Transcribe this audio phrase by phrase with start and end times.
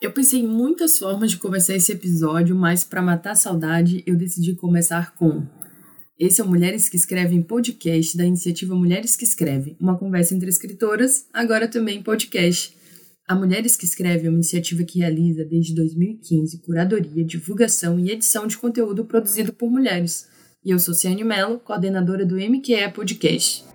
[0.00, 4.16] Eu pensei em muitas formas de começar esse episódio, mas para matar a saudade, eu
[4.16, 5.44] decidi começar com
[6.16, 10.48] esse é o Mulheres que Escrevem podcast da iniciativa Mulheres que Escrevem, uma conversa entre
[10.48, 12.76] escritoras, agora também podcast.
[13.26, 18.46] A Mulheres que Escrevem é uma iniciativa que realiza desde 2015 curadoria, divulgação e edição
[18.46, 20.28] de conteúdo produzido por mulheres.
[20.64, 23.67] E eu sou Ciane Mello, coordenadora do MQE Podcast.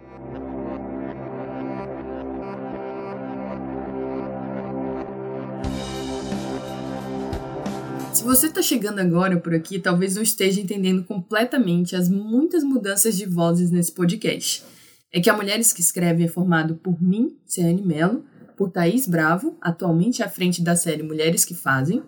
[8.23, 13.17] Se você está chegando agora por aqui, talvez não esteja entendendo completamente as muitas mudanças
[13.17, 14.63] de vozes nesse podcast.
[15.11, 18.23] É que a Mulheres que Escrevem é formado por mim, Ciane Mello,
[18.55, 22.01] por Thaís Bravo, atualmente à frente da série Mulheres que Fazem,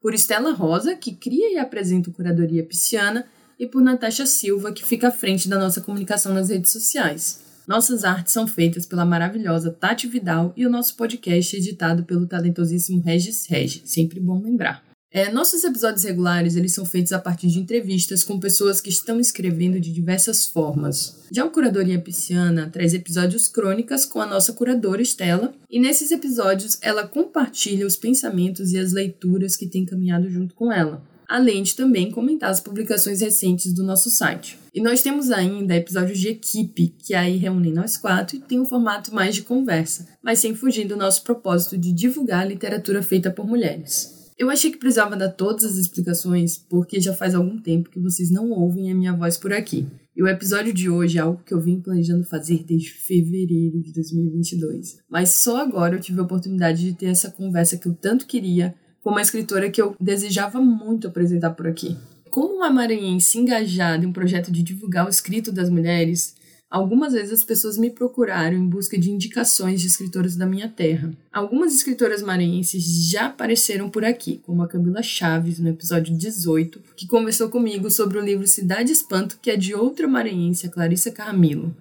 [0.00, 3.26] por Estela Rosa, que cria e apresenta o Curadoria Pisciana,
[3.58, 7.44] e por Natasha Silva, que fica à frente da nossa comunicação nas redes sociais.
[7.68, 12.26] Nossas artes são feitas pela maravilhosa Tati Vidal e o nosso podcast é editado pelo
[12.26, 14.89] talentosíssimo Regis Regi, sempre bom lembrar.
[15.12, 19.18] É, nossos episódios regulares eles são feitos a partir de entrevistas com pessoas que estão
[19.18, 21.16] escrevendo de diversas formas.
[21.32, 26.78] Já o Curadoria Pisciana traz episódios crônicas com a nossa curadora Estela, e nesses episódios
[26.80, 31.74] ela compartilha os pensamentos e as leituras que tem caminhado junto com ela, além de
[31.74, 34.60] também comentar as publicações recentes do nosso site.
[34.72, 38.64] E nós temos ainda episódios de equipe, que aí reúnem nós quatro e tem um
[38.64, 43.28] formato mais de conversa, mas sem fugir do nosso propósito de divulgar a literatura feita
[43.28, 44.19] por mulheres.
[44.40, 48.30] Eu achei que precisava dar todas as explicações porque já faz algum tempo que vocês
[48.30, 49.86] não ouvem a minha voz por aqui.
[50.16, 53.92] E o episódio de hoje é algo que eu vim planejando fazer desde fevereiro de
[53.92, 55.00] 2022.
[55.10, 58.74] Mas só agora eu tive a oportunidade de ter essa conversa que eu tanto queria
[59.02, 61.94] com uma escritora que eu desejava muito apresentar por aqui.
[62.30, 66.34] Como uma maranhense engajada em um projeto de divulgar o escrito das mulheres,
[66.70, 71.10] Algumas vezes as pessoas me procuraram em busca de indicações de escritoras da minha terra.
[71.32, 77.08] Algumas escritoras maranhenses já apareceram por aqui, como a Camila Chaves no episódio 18, que
[77.08, 81.74] conversou comigo sobre o livro Cidade Espanto, que é de outra maranhense, a Clarissa Carmilo.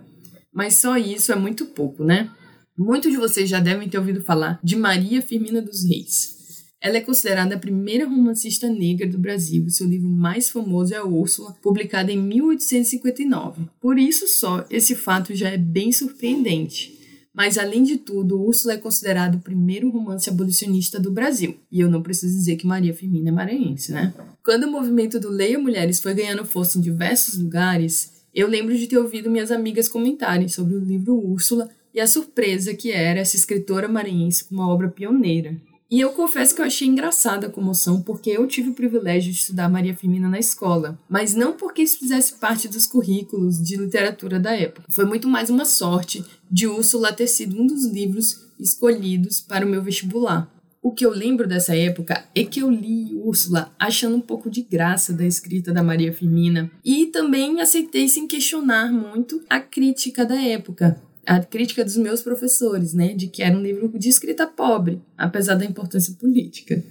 [0.52, 2.32] Mas só isso é muito pouco, né?
[2.76, 6.39] Muitos de vocês já devem ter ouvido falar de Maria Firmina dos Reis.
[6.82, 9.70] Ela é considerada a primeira romancista negra do Brasil.
[9.70, 13.64] Seu livro mais famoso é Úrsula, publicado em 1859.
[13.82, 16.98] Por isso só, esse fato já é bem surpreendente.
[17.34, 21.58] Mas, além de tudo, Úrsula é considerado o primeiro romance abolicionista do Brasil.
[21.72, 24.14] E eu não preciso dizer que Maria Firmina é maranhense, né?
[24.44, 28.88] Quando o movimento do Leia Mulheres foi ganhando força em diversos lugares, eu lembro de
[28.88, 33.36] ter ouvido minhas amigas comentarem sobre o livro Úrsula e a surpresa que era essa
[33.36, 35.56] escritora maranhense com uma obra pioneira.
[35.92, 39.40] E eu confesso que eu achei engraçada a comoção, porque eu tive o privilégio de
[39.40, 44.40] estudar Maria Firmina na escola, mas não porque isso fizesse parte dos currículos de literatura
[44.40, 44.86] da época.
[44.92, 49.70] Foi muito mais uma sorte de Úrsula ter sido um dos livros escolhidos para o
[49.70, 50.54] meu vestibular.
[50.82, 54.62] O que eu lembro dessa época é que eu li Úrsula achando um pouco de
[54.62, 60.40] graça da escrita da Maria Firmina e também aceitei sem questionar muito a crítica da
[60.42, 65.00] época, a crítica dos meus professores, né, de que era um livro de escrita pobre,
[65.16, 66.84] apesar da importância política.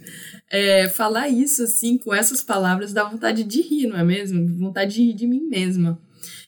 [0.49, 4.47] É, falar isso, assim, com essas palavras, dá vontade de rir, não é mesmo?
[4.57, 5.99] Vontade de rir de mim mesma.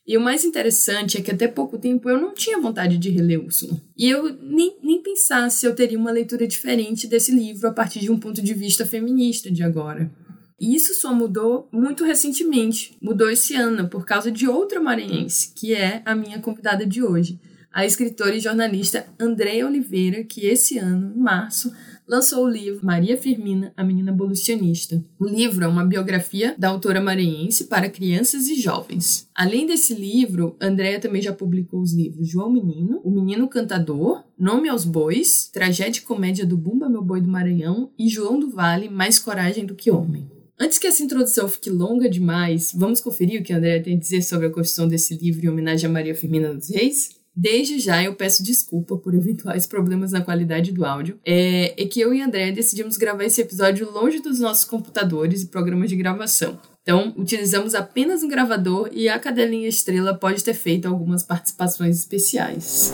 [0.07, 3.43] E o mais interessante é que até pouco tempo eu não tinha vontade de reler
[3.43, 3.77] Úrsula.
[3.97, 7.99] E eu nem, nem pensasse se eu teria uma leitura diferente desse livro a partir
[7.99, 10.09] de um ponto de vista feminista de agora.
[10.57, 12.95] E isso só mudou muito recentemente.
[13.01, 17.37] Mudou esse ano, por causa de outra maranhense, que é a minha convidada de hoje
[17.73, 21.71] a escritora e jornalista Andréa Oliveira, que esse ano, em março,
[22.07, 25.01] lançou o livro Maria Firmina, a Menina Abolicionista.
[25.17, 29.29] O livro é uma biografia da autora maranhense para crianças e jovens.
[29.33, 34.67] Além desse livro, Andréa também já publicou os livros João Menino, O Menino Cantador, Nome
[34.67, 38.89] aos Bois, Tragédia e Comédia do Bumba Meu Boi do Maranhão e João do Vale,
[38.89, 40.29] Mais Coragem do que Homem.
[40.59, 43.99] Antes que essa introdução fique longa demais, vamos conferir o que a Andréa tem a
[43.99, 47.20] dizer sobre a construção desse livro em homenagem a Maria Firmina dos Reis?
[47.35, 51.19] Desde já eu peço desculpa por eventuais problemas na qualidade do áudio.
[51.25, 55.47] É, é que eu e André decidimos gravar esse episódio longe dos nossos computadores e
[55.47, 56.59] programas de gravação.
[56.81, 62.91] Então, utilizamos apenas um gravador e a cadelinha estrela pode ter feito algumas participações especiais.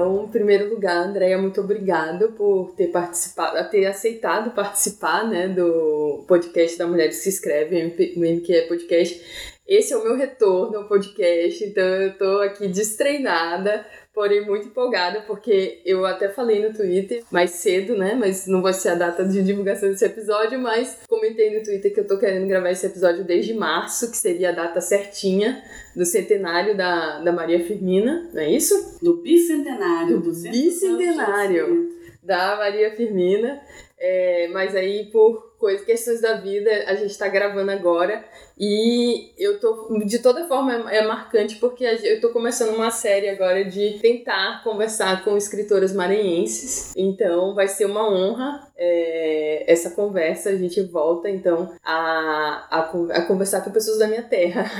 [0.00, 6.24] Então, em primeiro lugar, Andréia, muito obrigada por ter participado, ter aceitado participar né, do
[6.26, 9.22] podcast da Mulheres que Escrevem, o MQ Podcast.
[9.68, 15.22] Esse é o meu retorno ao podcast, então eu tô aqui destreinada, porém muito empolgada,
[15.22, 18.14] porque eu até falei no Twitter mais cedo, né?
[18.14, 22.00] Mas não vai ser a data de divulgação desse episódio, mas comentei no Twitter que
[22.00, 25.62] eu tô querendo gravar esse episódio desde março, que seria a data certinha
[25.94, 28.98] do centenário da, da Maria Firmina, não é isso?
[29.00, 30.20] Do bicentenário.
[30.20, 31.90] Do bicentenário
[32.22, 33.60] da Maria Firmina.
[33.98, 38.24] É, mas aí, por coisas, questões da vida, a gente está gravando agora.
[38.60, 43.30] E eu tô, de toda forma, é, é marcante porque eu tô começando uma série
[43.30, 46.92] agora de tentar conversar com escritoras maranhenses.
[46.94, 50.50] Então vai ser uma honra é, essa conversa.
[50.50, 54.70] A gente volta, então, a, a, a conversar com pessoas da minha terra.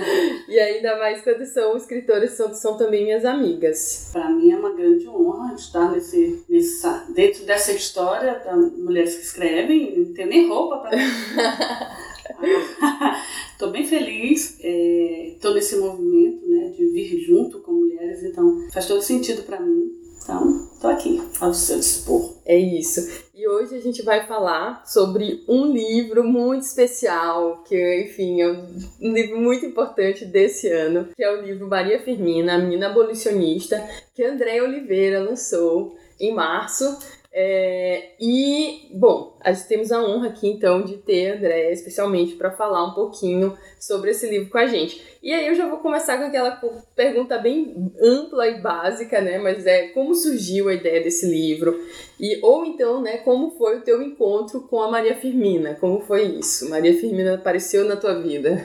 [0.48, 4.08] e ainda mais quando são escritoras são, são também minhas amigas.
[4.14, 9.22] Para mim é uma grande honra estar nesse, nesse, dentro dessa história da mulheres que
[9.24, 9.94] escrevem.
[9.98, 10.96] Não tenho nem roupa para.
[13.52, 18.86] Estou bem feliz, estou é, nesse movimento né, de vir junto com mulheres, então faz
[18.86, 19.92] todo sentido para mim.
[20.22, 22.34] Então, estou aqui, ao seu dispor.
[22.44, 23.00] É isso.
[23.32, 29.12] E hoje a gente vai falar sobre um livro muito especial, que, enfim, é um
[29.12, 33.80] livro muito importante desse ano, que é o livro Maria Firmina, a Menina Abolicionista,
[34.14, 36.98] que André Oliveira lançou em março.
[37.32, 42.50] É, e, bom, gente temos a honra aqui então de ter a Andréia, especialmente para
[42.50, 45.00] falar um pouquinho sobre esse livro com a gente.
[45.22, 46.60] E aí eu já vou começar com aquela
[46.94, 49.38] pergunta bem ampla e básica, né?
[49.38, 51.78] Mas é como surgiu a ideia desse livro?
[52.18, 55.74] E ou então, né, como foi o teu encontro com a Maria Firmina?
[55.74, 56.68] Como foi isso?
[56.68, 58.64] Maria Firmina apareceu na tua vida?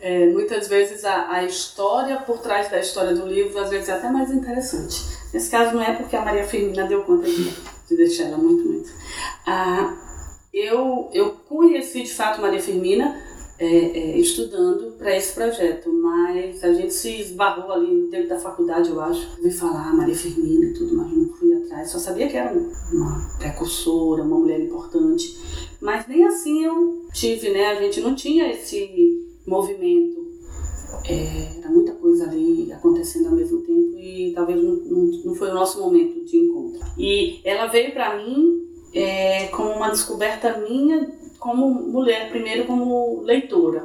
[0.00, 3.92] É, muitas vezes a, a história por trás da história do livro às vezes é
[3.92, 5.00] até mais interessante.
[5.32, 7.52] Nesse caso não é porque a Maria Firmina deu conta de
[7.92, 8.90] de deixar ela muito, muito.
[9.46, 9.94] Ah,
[10.52, 13.16] eu, eu conheci de fato Maria Firmina
[13.58, 18.90] é, é, estudando para esse projeto, mas a gente se esbarrou ali dentro da faculdade,
[18.90, 19.40] eu acho.
[19.40, 21.90] Vi falar Maria Firmina e tudo, mas não fui atrás.
[21.90, 22.52] Só sabia que era
[22.92, 25.38] uma precursora, uma mulher importante.
[25.80, 27.66] Mas nem assim eu tive, né?
[27.66, 28.90] A gente não tinha esse
[29.46, 30.22] movimento.
[31.08, 35.50] É, era muita coisa ali acontecendo ao mesmo tempo e talvez não, não, não foi
[35.50, 36.80] o nosso momento de encontro.
[36.98, 43.84] E ela veio para mim é, como uma descoberta minha como mulher, primeiro como leitora.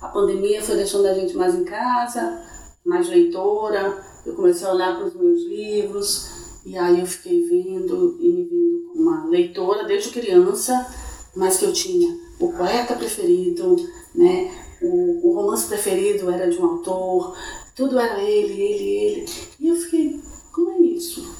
[0.00, 2.42] A pandemia foi deixando a gente mais em casa,
[2.84, 4.02] mais leitora.
[4.24, 6.30] Eu comecei a olhar para os meus livros
[6.64, 10.86] e aí eu fiquei vendo e me vendo como uma leitora desde criança,
[11.34, 13.76] mas que eu tinha o poeta preferido,
[14.14, 14.50] né?
[14.80, 17.36] O, o romance preferido era de um autor,
[17.74, 19.26] tudo era ele, ele, ele.
[19.60, 20.20] E eu fiquei,
[20.50, 21.35] como é isso?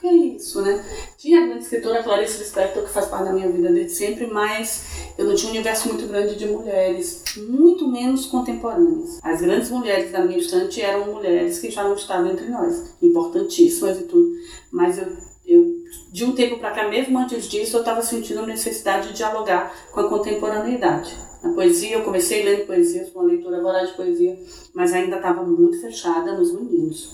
[0.00, 0.84] Que isso, né?
[1.16, 5.10] Tinha a grande escritora Clarice Lispector, que faz parte da minha vida desde sempre, mas
[5.18, 9.18] eu não tinha um universo muito grande de mulheres, muito menos contemporâneas.
[9.22, 13.98] As grandes mulheres da minha estante eram mulheres que já não estavam entre nós, importantíssimas
[13.98, 14.30] e tudo,
[14.70, 15.08] mas eu,
[15.44, 15.78] eu
[16.12, 19.74] de um tempo para cá, mesmo antes disso, eu estava sentindo a necessidade de dialogar
[19.92, 21.16] com a contemporaneidade.
[21.42, 24.38] Na poesia, eu comecei lendo poesia, sou uma leitora voraz de poesia,
[24.74, 27.12] mas ainda estava muito fechada nos meninos.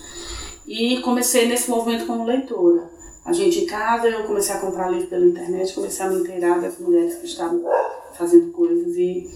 [0.66, 2.90] E comecei nesse movimento como leitora.
[3.24, 6.60] A gente em casa, eu comecei a comprar livro pela internet, comecei a me inteirar
[6.60, 7.64] das mulheres que estavam
[8.12, 9.30] fazendo coisas e,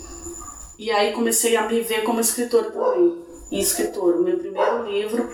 [0.78, 3.19] e aí comecei a me ver como escritora também.
[3.50, 5.26] E escritora, o meu primeiro livro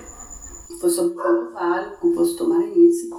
[0.80, 3.10] foi sobre o do Vale, compositor maranhense.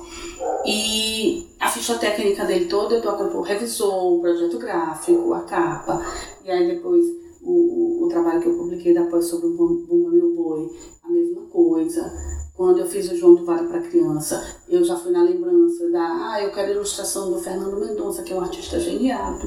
[0.66, 6.06] E a ficha técnica dele toda, eu tô acompanhando, revisou o projeto gráfico, a capa,
[6.46, 7.06] e aí depois
[7.42, 10.70] o, o, o trabalho que eu publiquei depois sobre o Bumba Meu Boi,
[11.04, 12.35] a mesma coisa.
[12.56, 16.32] Quando eu fiz o João do Vale para criança, eu já fui na lembrança da,
[16.32, 19.38] ah, eu quero ilustração do Fernando Mendonça, que é um artista genial.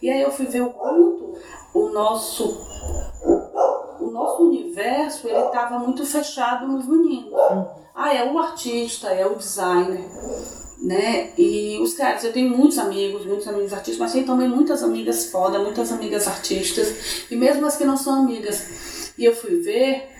[0.00, 1.34] E aí eu fui ver o quanto
[1.74, 2.56] o nosso
[3.22, 7.32] o, o nosso universo ele estava muito fechado nos meninos.
[7.94, 10.02] Ah, é o artista, é o designer,
[10.80, 11.32] né?
[11.36, 15.26] E os caras, eu tenho muitos amigos, muitos amigos artistas, mas tenho também muitas amigas
[15.26, 19.12] foda, muitas amigas artistas, e mesmo as que não são amigas.
[19.18, 20.13] E eu fui ver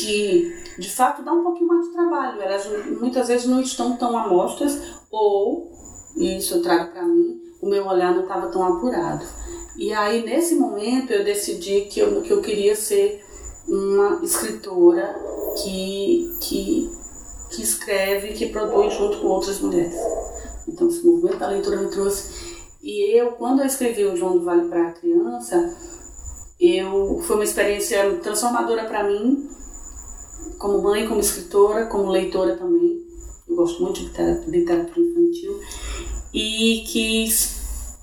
[0.00, 2.42] que de fato dá um pouquinho mais de trabalho.
[2.42, 2.66] Elas
[3.00, 5.72] muitas vezes não estão tão amostras, ou,
[6.16, 9.24] isso eu trago para mim, o meu olhar não estava tão apurado.
[9.76, 13.22] E aí, nesse momento, eu decidi que eu, que eu queria ser
[13.68, 15.14] uma escritora
[15.62, 16.90] que, que,
[17.50, 19.94] que escreve, que produz junto com outras mulheres.
[20.66, 22.56] Então, esse movimento da leitura me trouxe.
[22.82, 25.76] E eu, quando eu escrevi o João do Vale para a Criança,
[26.58, 29.48] eu, foi uma experiência transformadora para mim,
[30.58, 33.04] como mãe, como escritora, como leitora também.
[33.48, 35.60] Eu gosto muito de literatura infantil.
[36.32, 37.56] E quis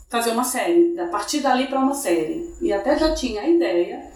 [0.09, 2.53] fazer uma série, a partir dali para uma série.
[2.61, 4.11] E até já tinha a ideia,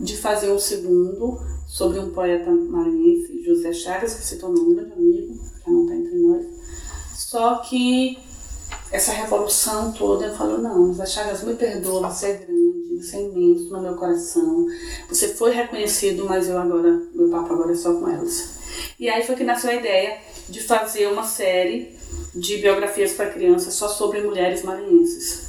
[0.00, 4.92] de fazer um segundo sobre um poeta maranhense, José Chagas, que se tornou um grande
[4.92, 6.46] amigo, já não está entre nós.
[7.14, 8.18] Só que
[8.90, 13.22] essa revolução toda, eu falo, não, José Chagas, me perdoa, você é grande, você é
[13.22, 14.66] imenso no meu coração.
[15.08, 18.58] Você foi reconhecido, mas eu agora, meu papo agora é só com elas.
[18.98, 21.96] E aí foi que nasceu a ideia de fazer uma série
[22.34, 25.48] de biografias para crianças só sobre mulheres maranhenses.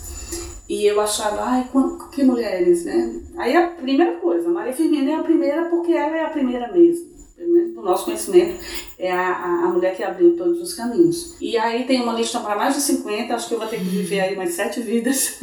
[0.67, 1.67] E eu achava, ai,
[2.11, 3.21] que mulheres, né?
[3.37, 7.18] Aí a primeira coisa, Maria Firmina é a primeira porque ela é a primeira mesmo.
[7.49, 8.59] Menos no nosso conhecimento,
[8.97, 11.35] é a, a, a, mulher que abriu todos os caminhos.
[11.39, 13.85] E aí tem uma lista para mais de 50, acho que eu vou ter que
[13.85, 15.39] viver aí mais sete vidas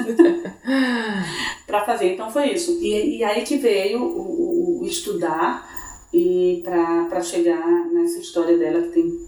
[1.66, 2.12] para fazer.
[2.12, 2.78] Então foi isso.
[2.80, 5.66] E, e aí que veio o, o estudar
[6.12, 9.18] e para chegar nessa história dela que tem,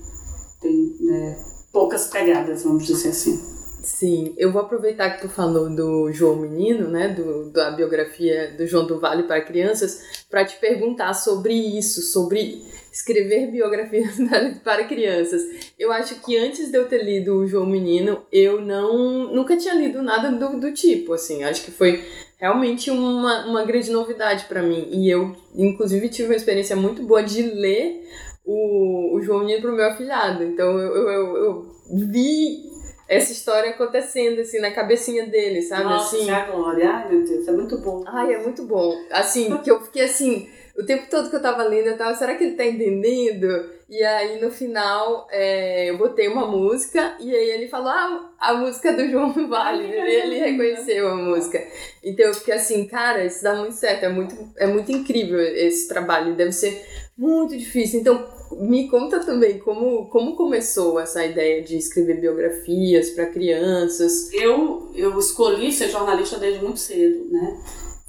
[0.60, 1.38] tem né,
[1.72, 3.57] poucas pegadas, vamos dizer assim.
[3.80, 8.66] Sim, eu vou aproveitar que tu falou do João Menino, né, do, da biografia do
[8.66, 14.16] João do Vale para crianças, para te perguntar sobre isso, sobre escrever biografias
[14.64, 15.42] para crianças.
[15.78, 19.74] Eu acho que antes de eu ter lido o João Menino, eu não nunca tinha
[19.74, 22.04] lido nada do, do tipo, assim, acho que foi
[22.36, 24.88] realmente uma, uma grande novidade para mim.
[24.90, 28.08] E eu, inclusive, tive uma experiência muito boa de ler
[28.44, 30.42] o, o João Menino para o meu afilhado.
[30.42, 32.77] Então eu, eu, eu, eu vi
[33.08, 35.84] essa história acontecendo, assim, na cabecinha dele, sabe?
[35.84, 36.30] Nossa, assim.
[36.30, 36.90] a glória.
[36.90, 38.04] Ai, meu Deus, é muito bom.
[38.06, 38.94] Ai, é muito bom.
[39.10, 40.46] Assim, que eu fiquei assim,
[40.78, 43.70] o tempo todo que eu tava lendo, eu tava, será que ele tá entendendo?
[43.88, 48.52] E aí, no final, é, eu botei uma música, e aí ele falou, ah, a
[48.52, 49.84] música do João Vale.
[49.84, 51.66] Ai, ele, ele reconheceu a música.
[52.04, 55.88] Então eu fiquei assim, cara, isso dá muito certo, é muito, é muito incrível esse
[55.88, 56.86] trabalho, deve ser
[57.16, 58.00] muito difícil.
[58.00, 64.32] Então, me conta também como, como começou essa ideia de escrever biografias para crianças.
[64.32, 67.58] Eu, eu escolhi ser jornalista desde muito cedo, né?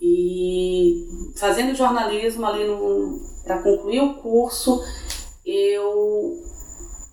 [0.02, 2.66] E fazendo jornalismo ali
[3.44, 4.82] para concluir o curso,
[5.46, 6.42] eu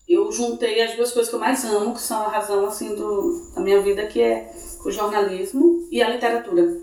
[0.08, 3.50] eu juntei as duas coisas que eu mais amo, que são a razão assim do,
[3.54, 4.52] da minha vida, que é
[4.84, 6.80] o jornalismo e a literatura.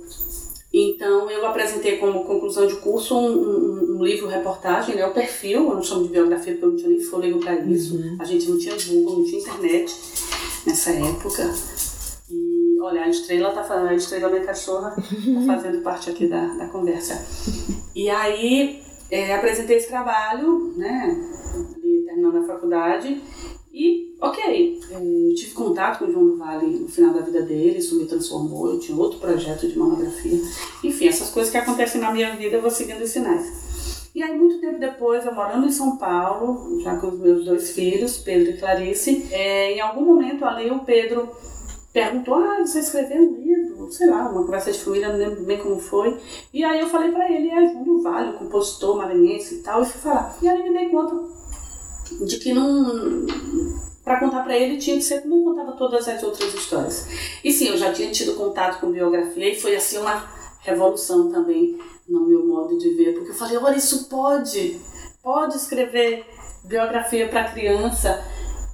[0.73, 5.75] Então, eu apresentei como conclusão de curso um, um, um livro-reportagem, né, o perfil, eu
[5.75, 7.95] não chamo de biografia porque eu não tinha nem fôlego para isso.
[7.95, 8.17] Uhum.
[8.19, 9.95] A gente não tinha Google, não tinha internet
[10.65, 11.53] nessa época.
[12.29, 15.01] E, olha, a estrela tá falando, a estrela minha cachorra tá
[15.45, 17.23] fazendo parte aqui da, da conversa.
[17.95, 18.81] E aí,
[19.11, 21.15] é, apresentei esse trabalho, né,
[22.05, 23.21] terminando a faculdade,
[23.73, 27.79] e, ok, eu tive contato com o João do Vale no final da vida dele,
[27.79, 30.39] isso me transformou, eu tinha outro projeto de monografia.
[30.83, 33.72] Enfim, essas coisas que acontecem na minha vida eu vou seguindo os sinais.
[34.15, 37.71] E aí, muito tempo depois, eu morando em São Paulo, já com os meus dois
[37.71, 41.29] filhos, Pedro e Clarice, é, em algum momento ali o Pedro
[41.91, 43.91] perguntou: Ah, você escreveu um livro?
[43.91, 46.15] Sei lá, uma conversa de família, não lembro bem como foi.
[46.53, 49.99] E aí eu falei para ele: É do Vale, compositor maranhense e tal, e fui
[49.99, 50.37] falar.
[50.43, 51.15] E aí me dei conta
[52.23, 53.25] de que não
[54.03, 57.07] para contar para ele tinha que ser como eu contava todas as outras histórias.
[57.43, 60.23] E sim, eu já tinha tido contato com biografia e foi assim uma
[60.59, 64.79] revolução também no meu modo de ver, porque eu falei, olha, isso pode,
[65.21, 66.25] pode escrever
[66.63, 68.23] biografia para criança.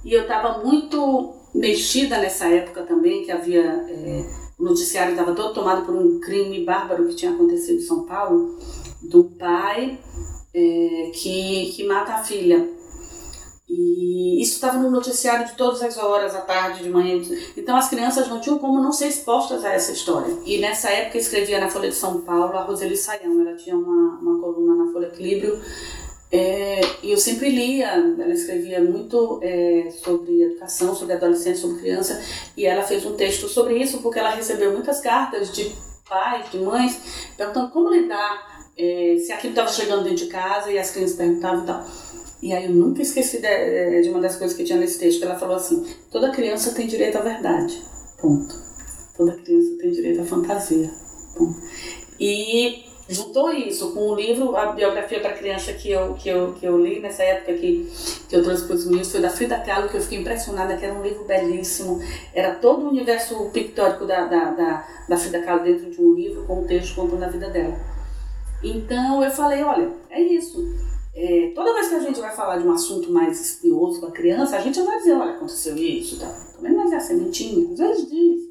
[0.04, 4.24] E eu estava muito mexida nessa época também, que havia é,
[4.60, 8.58] o noticiário estava todo tomado por um crime bárbaro que tinha acontecido em São Paulo,
[9.02, 9.98] do pai
[10.52, 12.68] é, que, que mata a filha.
[13.72, 17.22] E isso estava no noticiário de todas as horas, à tarde, de manhã.
[17.56, 20.36] Então as crianças não tinham como não ser expostas a essa história.
[20.44, 23.40] E nessa época escrevia na Folha de São Paulo a Roseli Saião.
[23.40, 25.60] Ela tinha uma, uma coluna na Folha Equilíbrio.
[26.32, 32.20] É, e eu sempre lia, ela escrevia muito é, sobre educação, sobre adolescente, sobre criança.
[32.56, 35.72] E ela fez um texto sobre isso porque ela recebeu muitas cartas de
[36.08, 37.00] pais, de mães,
[37.36, 41.62] perguntando como lidar, é, se aquilo estava chegando dentro de casa e as crianças perguntavam
[41.62, 41.86] e tal.
[42.42, 45.22] E aí eu nunca esqueci de, eh, de, uma das coisas que tinha nesse texto,
[45.22, 47.82] ela falou assim, toda criança tem direito à verdade,
[48.18, 48.54] ponto.
[49.14, 50.90] Toda criança tem direito à fantasia,
[51.36, 51.60] ponto.
[52.18, 56.64] E juntou isso com o livro, a biografia para criança que eu, que, eu, que
[56.64, 57.92] eu li nessa época que,
[58.26, 60.84] que eu trouxe para os meninos, foi da Frida Kahlo, que eu fiquei impressionada, que
[60.84, 62.00] era um livro belíssimo.
[62.32, 66.44] Era todo o universo pictórico da, da, da, da Frida Kahlo dentro de um livro,
[66.46, 67.76] com o texto contando a vida dela.
[68.62, 70.90] Então eu falei, olha, é isso
[71.22, 74.10] é, toda vez que a gente vai falar de um assunto mais espinhoso com a
[74.10, 76.34] criança, a gente vai dizer, olha, aconteceu isso, tá?
[76.56, 78.42] também vai dizer a sementinha, às vezes diz,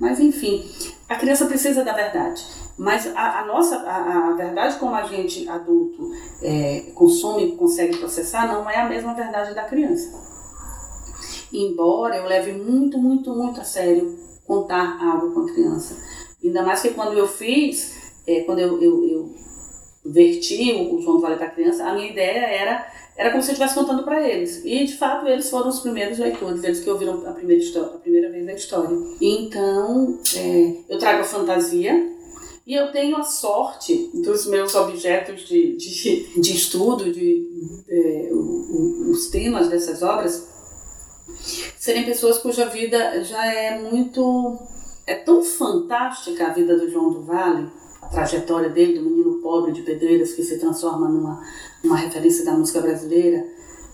[0.00, 0.64] mas enfim,
[1.06, 2.42] a criança precisa da verdade.
[2.78, 6.10] Mas a, a nossa, a, a, verdade como a gente adulto
[6.42, 10.10] é, consome consegue processar, não é a mesma verdade da criança.
[11.52, 15.96] Embora eu leve muito, muito, muito a sério contar algo com a criança.
[16.42, 17.94] Ainda mais que quando eu fiz,
[18.26, 19.43] é, quando eu, eu, eu
[20.04, 23.52] verti o João do Vale para Criança, a minha ideia era era como se eu
[23.52, 24.64] estivesse contando para eles.
[24.64, 28.28] E, de fato, eles foram os primeiros leitores, eles que ouviram a primeira, a primeira
[28.28, 28.96] vez a história.
[29.20, 32.12] Então, é, eu trago a fantasia,
[32.66, 38.30] e eu tenho a sorte dos meus objetos de, de, de estudo, de, de,
[39.10, 40.48] os temas dessas obras,
[41.78, 44.58] serem pessoas cuja vida já é muito.
[45.06, 47.70] É tão fantástica a vida do João do Vale,
[48.04, 51.40] a trajetória dele, do menino pobre de Pedreiras que se transforma numa,
[51.82, 53.44] numa referência da música brasileira,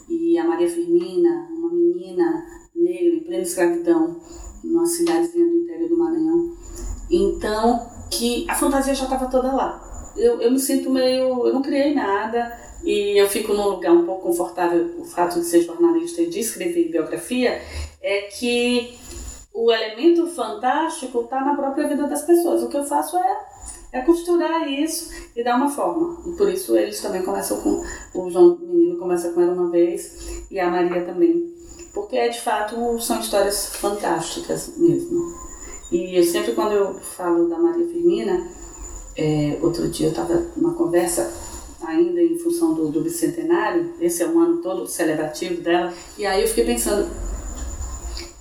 [0.08, 4.16] e a Maria Firmina, uma menina negra em plena escravidão,
[4.64, 6.52] numa cidadezinha do interior do Maranhão.
[7.10, 10.12] Então, que a fantasia já estava toda lá.
[10.16, 11.46] Eu, eu me sinto meio.
[11.46, 12.52] Eu não criei nada
[12.84, 14.96] e eu fico num lugar um pouco confortável.
[14.98, 17.62] O fato de ser jornalista e de escrever biografia
[18.02, 18.98] é que
[19.52, 22.62] o elemento fantástico está na própria vida das pessoas.
[22.62, 23.38] O que eu faço é,
[23.92, 26.18] é costurar isso e dar uma forma.
[26.26, 27.84] E por isso eles também começam com.
[28.14, 31.52] O João Menino começa com Era uma Vez e a Maria também.
[31.92, 35.50] Porque é de fato são histórias fantásticas mesmo.
[35.90, 38.48] E eu sempre, quando eu falo da Maria Firmina,
[39.16, 41.32] é, outro dia eu estava numa conversa,
[41.82, 46.42] ainda em função do, do bicentenário, esse é um ano todo celebrativo dela, e aí
[46.42, 47.10] eu fiquei pensando,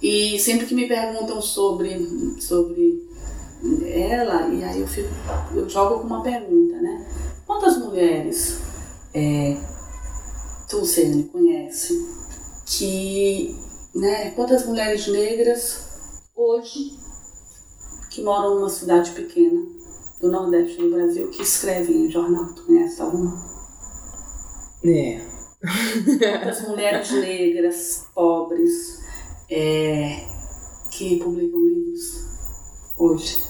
[0.02, 3.09] e sempre que me perguntam sobre, sobre
[3.86, 5.10] ela, e aí eu, fico,
[5.54, 7.06] eu jogo com uma pergunta, né?
[7.46, 8.60] Quantas mulheres
[9.14, 9.58] é,
[10.70, 12.08] tu, Sene, conhece
[12.66, 13.56] que,
[13.96, 15.88] né, quantas mulheres negras
[16.36, 16.98] hoje
[18.12, 19.62] que moram numa cidade pequena
[20.22, 22.54] do Nordeste do Brasil que escrevem em jornal.
[22.54, 23.34] Tu conhece alguma?
[24.84, 25.22] É.
[26.48, 29.00] As mulheres negras, pobres,
[29.50, 30.26] é,
[30.92, 32.26] que publicam livros
[32.98, 33.49] hoje.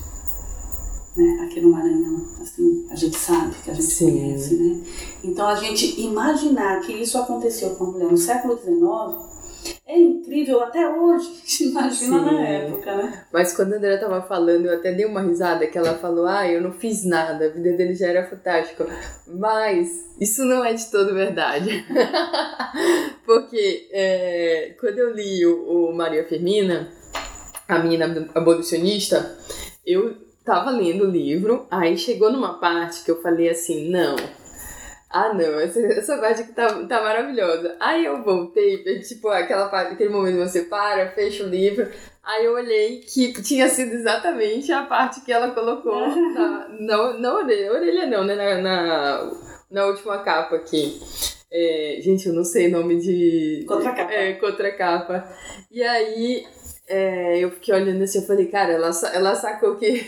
[1.20, 1.44] Né?
[1.44, 4.12] Aqui no Maranhão, assim, a gente sabe que a gente Sim.
[4.12, 4.82] conhece, né?
[5.22, 9.28] Então a gente imaginar que isso aconteceu com a mulher no século XIX
[9.86, 11.30] é incrível até hoje.
[11.60, 12.26] Imagina Sim.
[12.26, 13.26] na época, né?
[13.34, 16.50] Mas quando a André tava falando, eu até dei uma risada que ela falou: Ah,
[16.50, 18.88] eu não fiz nada, a vida dele já era fantástica.
[19.28, 19.90] Mas
[20.22, 21.86] isso não é de todo verdade.
[23.26, 26.88] Porque é, quando eu li o, o Maria Firmina,
[27.68, 29.38] a menina abolicionista,
[29.86, 34.16] eu tava lendo o livro, aí chegou numa parte que eu falei assim: Não
[35.12, 37.76] ah, não, essa, essa parte aqui tá, tá maravilhosa.
[37.80, 41.90] Aí eu voltei, tipo, aquela parte, aquele momento você para, fecha o livro.
[42.24, 47.34] Aí eu olhei que tinha sido exatamente a parte que ela colocou na, na, na
[47.34, 48.36] orelha, orelha não, né?
[48.36, 49.32] Na, na,
[49.72, 51.00] na última capa aqui.
[51.52, 53.66] É, gente, eu não sei o nome de.
[53.68, 54.14] Contracapa.
[54.14, 55.28] É, contracapa.
[55.72, 56.46] E aí
[56.90, 60.04] é, eu fiquei olhando assim, eu falei, cara, ela, ela sacou que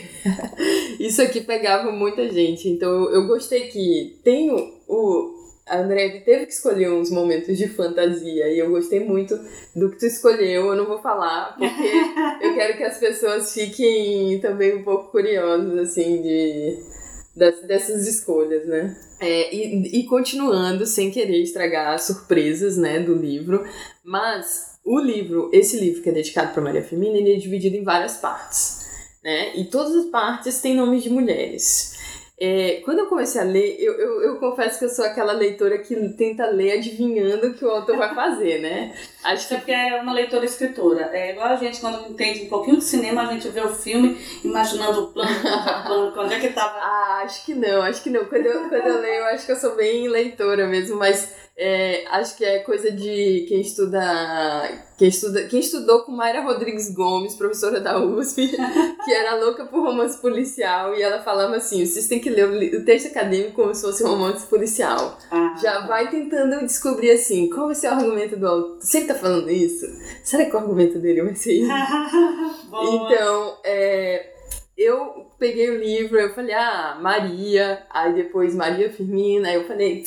[0.98, 2.68] isso aqui pegava muita gente.
[2.68, 7.56] Então eu, eu gostei que tem o, o a André teve que escolher uns momentos
[7.56, 9.38] de fantasia e eu gostei muito
[9.76, 10.66] do que tu escolheu.
[10.66, 11.88] Eu não vou falar porque
[12.44, 16.92] eu quero que as pessoas fiquem também um pouco curiosas assim de
[17.36, 18.94] das, dessas escolhas, né?
[19.20, 23.64] É, e, e continuando sem querer estragar as surpresas, né, do livro,
[24.04, 27.84] mas o livro, esse livro que é dedicado para Maria Firmina, ele é dividido em
[27.84, 28.86] várias partes,
[29.22, 29.56] né?
[29.56, 31.92] E todas as partes têm nomes de mulheres.
[32.44, 35.78] É, quando eu comecei a ler, eu, eu, eu, confesso que eu sou aquela leitora
[35.78, 38.92] que tenta ler adivinhando o que o autor vai fazer, né?
[39.22, 39.54] Acho que...
[39.54, 41.08] Porque é uma leitora escritora.
[41.12, 44.18] É igual a gente, quando entende um pouquinho de cinema, a gente vê o filme
[44.42, 46.78] imaginando o plano, o plano quando é que tava.
[46.80, 48.24] Ah, acho que não, acho que não.
[48.24, 52.04] Quando eu, quando eu leio, eu acho que eu sou bem leitora mesmo, mas é,
[52.08, 54.00] acho que é coisa de quem estuda,
[54.98, 55.44] quem estuda.
[55.44, 58.48] Quem estudou com Mayra Rodrigues Gomes, professora da USP,
[59.04, 62.84] que era louca por romance policial, e ela falava assim: vocês têm que ler o
[62.84, 65.16] texto acadêmico como se fosse um romance policial.
[65.30, 65.54] Ah.
[65.62, 68.78] Já vai tentando descobrir assim, qual vai ser o argumento do autor.
[68.80, 69.86] Você que tá falando isso?
[70.24, 71.70] Será que o argumento dele vai ser isso?
[72.66, 74.31] então, é,
[74.82, 80.04] eu peguei o livro, eu falei, ah, Maria, aí depois Maria Firmina, aí eu falei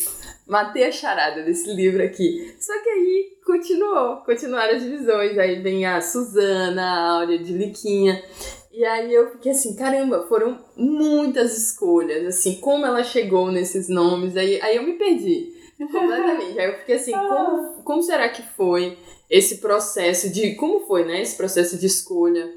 [0.47, 2.55] matei a charada desse livro aqui.
[2.59, 5.37] Só que aí continuou, continuaram as divisões.
[5.37, 8.23] Aí vem a Suzana, a Áurea de Liquinha.
[8.71, 14.35] E aí eu fiquei assim, caramba, foram muitas escolhas, assim, como ela chegou nesses nomes,
[14.35, 16.59] aí, aí eu me perdi completamente.
[16.59, 18.97] Aí eu fiquei assim, como, como será que foi
[19.29, 22.51] esse processo de, como foi, né, esse processo de escolha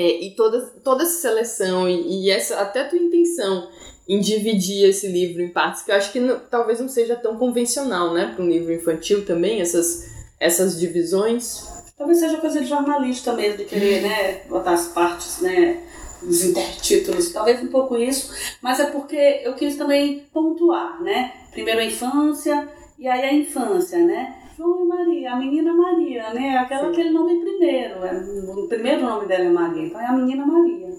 [0.00, 3.68] é, e toda, toda essa seleção e, e essa, até a tua intenção
[4.08, 7.36] em dividir esse livro em partes, que eu acho que não, talvez não seja tão
[7.36, 10.10] convencional, né, para um livro infantil também, essas,
[10.40, 11.68] essas divisões.
[11.98, 15.82] Talvez seja coisa de jornalista mesmo, de querer, né, botar as partes, né,
[16.22, 18.32] os intertítulos, talvez um pouco isso,
[18.62, 21.32] mas é porque eu quis também pontuar, né?
[21.50, 24.39] Primeiro a infância, e aí a infância, né?
[24.60, 26.58] João e Maria, a menina Maria, né?
[26.58, 30.44] Aquela, aquele nome primeiro, é, o primeiro nome dela é Maria, então é a menina
[30.44, 30.90] Maria.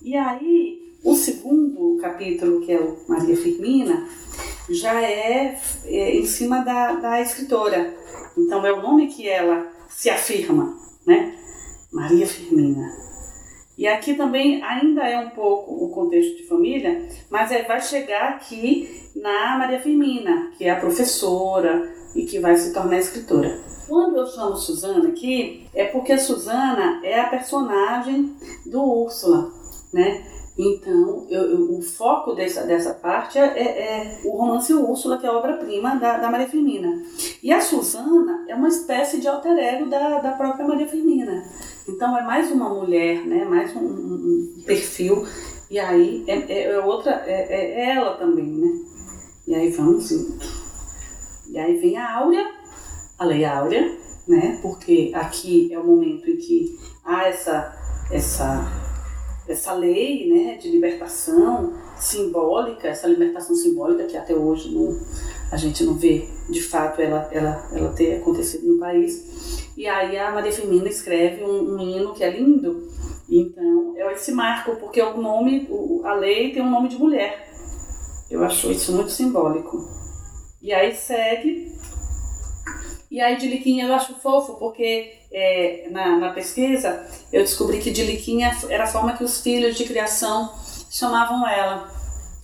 [0.00, 4.08] E aí, o segundo capítulo, que é o Maria Firmina,
[4.70, 7.94] já é, é em cima da, da escritora.
[8.38, 10.74] Então é o nome que ela se afirma,
[11.06, 11.34] né?
[11.92, 12.90] Maria Firmina.
[13.76, 18.30] E aqui também ainda é um pouco o contexto de família, mas é, vai chegar
[18.30, 23.58] aqui na Maria Firmina, que é a professora e que vai se tornar escritora.
[23.86, 29.50] Quando eu chamo Suzana aqui, é porque a Suzana é a personagem do Úrsula,
[29.92, 30.24] né?
[30.58, 35.24] Então, eu, eu, o foco dessa, dessa parte é, é, é o romance Úrsula, que
[35.24, 37.00] é a obra-prima da, da Maria Firmina.
[37.40, 41.44] E a Susana é uma espécie de alter ego da, da própria Maria Firmina.
[41.88, 43.44] Então, é mais uma mulher, né?
[43.44, 45.24] mais um, um, perfil.
[45.70, 48.80] E aí, é, é, é outra, é, é, ela também, né?
[49.46, 50.10] E aí vamos.
[51.58, 52.48] E aí vem a Áurea,
[53.18, 53.92] a Lei Áurea,
[54.28, 54.60] né?
[54.62, 57.76] Porque aqui é o momento em que há essa,
[58.12, 58.64] essa
[59.48, 65.00] essa lei né, de libertação simbólica, essa libertação simbólica que até hoje não,
[65.50, 69.66] a gente não vê de fato ela, ela, ela ter acontecido no país.
[69.76, 72.86] E aí a Maria Firmina escreve um, um hino que é lindo,
[73.28, 75.68] então é esse marco, porque o nome,
[76.04, 77.48] a lei tem um nome de mulher.
[78.30, 79.98] Eu acho isso muito simbólico.
[80.60, 81.72] E aí segue.
[83.10, 87.90] E aí de Liquinha eu acho fofo, porque é, na, na pesquisa, eu descobri que
[87.90, 90.52] de Liquinha era a forma que os filhos de criação
[90.90, 91.90] chamavam ela,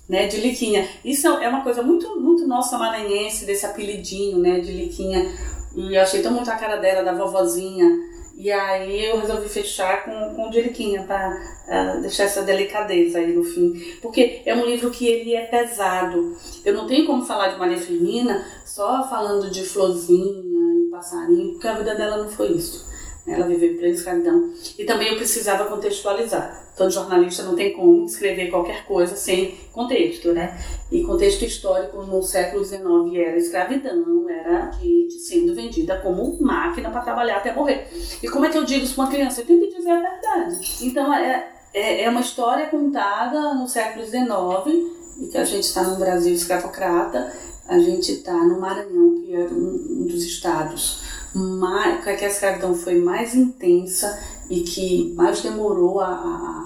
[0.08, 0.88] né, de Liquinha.
[1.04, 5.30] Isso é uma coisa muito, muito nossa maranhense, desse apelidinho, né, de Liquinha.
[5.74, 8.13] E eu achei tão muito a cara dela, da vovozinha.
[8.36, 11.30] E aí eu resolvi fechar com, com Liquinha, para
[11.68, 13.72] uh, é, deixar essa delicadeza aí no fim.
[14.02, 16.36] Porque é um livro que ele é pesado.
[16.64, 21.74] Eu não tenho como falar de Maria Firmina só falando de florzinha, passarinho, porque a
[21.74, 22.92] vida dela não foi isso.
[23.26, 24.52] Ela viveu em plena escravidão.
[24.78, 26.63] E também eu precisava contextualizar.
[26.76, 30.58] Todo jornalista não tem como escrever qualquer coisa sem contexto, né?
[30.90, 32.82] E contexto histórico no século XIX
[33.14, 37.88] era escravidão, era gente sendo vendida como máquina para trabalhar até morrer.
[38.22, 39.40] E como é que eu digo isso para uma criança?
[39.40, 40.76] Eu tenho que dizer a verdade.
[40.82, 45.84] Então é, é, é uma história contada no século XIX, e que a gente está
[45.84, 47.32] no Brasil escravocrata,
[47.68, 53.00] a gente está no Maranhão, que era um dos estados mais, que a escravidão foi
[53.00, 54.18] mais intensa
[54.48, 56.62] e que mais demorou a,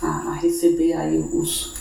[0.00, 1.74] a, a receber aí os,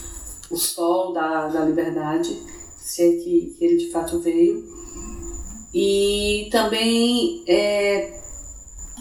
[0.50, 2.42] o sol da, da liberdade,
[2.78, 4.64] se é que, que ele de fato veio.
[5.74, 8.21] E também é,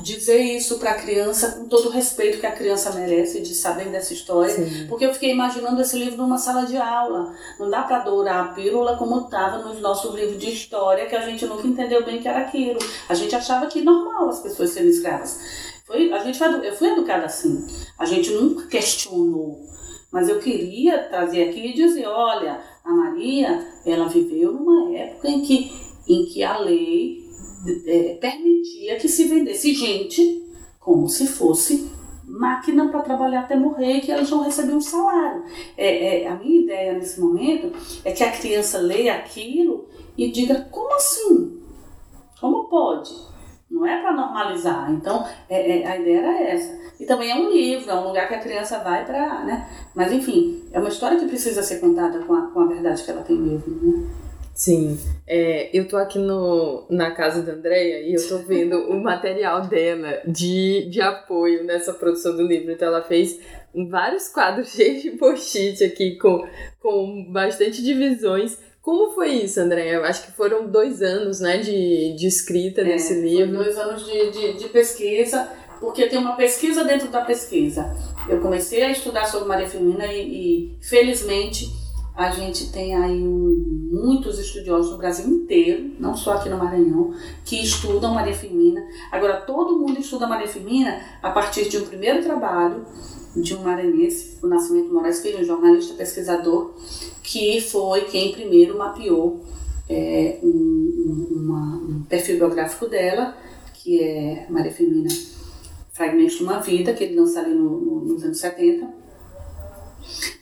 [0.03, 3.87] dizer isso para a criança com todo o respeito que a criança merece de saber
[3.87, 4.87] dessa história, Sim.
[4.89, 7.35] porque eu fiquei imaginando esse livro numa sala de aula.
[7.59, 11.23] Não dá para dourar a pílula como estava nos nossos livros de história, que a
[11.23, 12.79] gente nunca entendeu bem que era aquilo.
[13.09, 15.39] A gente achava que normal as pessoas serem escravas.
[15.87, 17.67] Foi, a gente foi, eu fui educada assim.
[17.99, 19.69] A gente nunca questionou.
[20.13, 25.43] Mas eu queria trazer aqui e dizer, olha, a Maria, ela viveu numa época em
[25.43, 25.73] que,
[26.09, 27.20] em que a lei
[27.87, 30.47] é, permitia que se vendesse gente
[30.79, 31.91] como se fosse
[32.25, 35.45] máquina para trabalhar até morrer que elas não recebiam um salário.
[35.77, 37.73] É, é, a minha ideia nesse momento
[38.05, 41.61] é que a criança leia aquilo e diga: como assim?
[42.41, 43.11] Como pode?
[43.71, 44.91] Não é para normalizar.
[44.91, 46.81] Então, é, é, a ideia era essa.
[46.99, 49.45] E também é um livro, é um lugar que a criança vai para.
[49.45, 49.69] Né?
[49.95, 53.11] Mas, enfim, é uma história que precisa ser contada com a, com a verdade que
[53.11, 53.75] ela tem mesmo.
[53.81, 54.11] Né?
[54.61, 59.03] Sim, é, eu tô aqui no, na casa da Andrea e eu tô vendo o
[59.03, 62.71] material dela de, de apoio nessa produção do livro.
[62.71, 63.41] Então ela fez
[63.89, 66.47] vários quadros cheios de post-it aqui com,
[66.79, 68.59] com bastante divisões.
[68.83, 69.95] Como foi isso, Andréia?
[69.95, 73.57] Eu acho que foram dois anos né, de, de escrita é, desse livro.
[73.57, 75.49] dois anos de, de, de pesquisa,
[75.81, 77.97] porque tem uma pesquisa dentro da pesquisa.
[78.29, 81.80] Eu comecei a estudar sobre Maria Firmina e, e felizmente
[82.21, 87.15] a gente tem aí um, muitos estudiosos no Brasil inteiro, não só aqui no Maranhão,
[87.47, 88.87] que estudam Maria Firmina.
[89.11, 92.85] Agora, todo mundo estuda Maria Firmina a partir de um primeiro trabalho
[93.35, 96.75] de um maranhense, o Nascimento Moraes Filho, um jornalista pesquisador,
[97.23, 99.43] que foi quem primeiro mapeou
[99.89, 103.35] é, um, uma, um perfil biográfico dela,
[103.73, 105.09] que é Maria Firmina
[105.91, 109.00] Fragmentos de uma Vida, que ele lança ali no, no, nos anos 70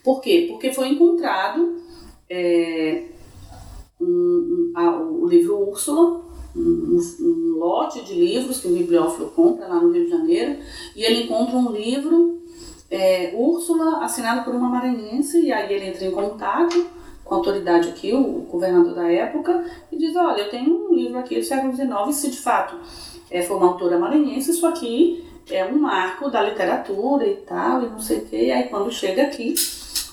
[0.03, 0.47] por quê?
[0.49, 1.75] Porque foi encontrado
[2.29, 3.03] é,
[3.99, 6.21] um, um, a, o livro Úrsula,
[6.55, 10.57] um, um, lote de livros que o bibliófilo compra lá no Rio de Janeiro,
[10.95, 12.41] e ele encontra um livro
[12.89, 16.85] é, Úrsula, assinado por uma maranhense, e aí ele entra em contato
[17.23, 21.19] com a autoridade aqui, o governador da época, e diz, olha, eu tenho um livro
[21.19, 22.75] aqui do século XIX, se de fato
[23.29, 27.89] é, foi uma autora maranhense, isso aqui é um marco da literatura e tal, e
[27.89, 29.55] não sei o quê, e aí quando chega aqui,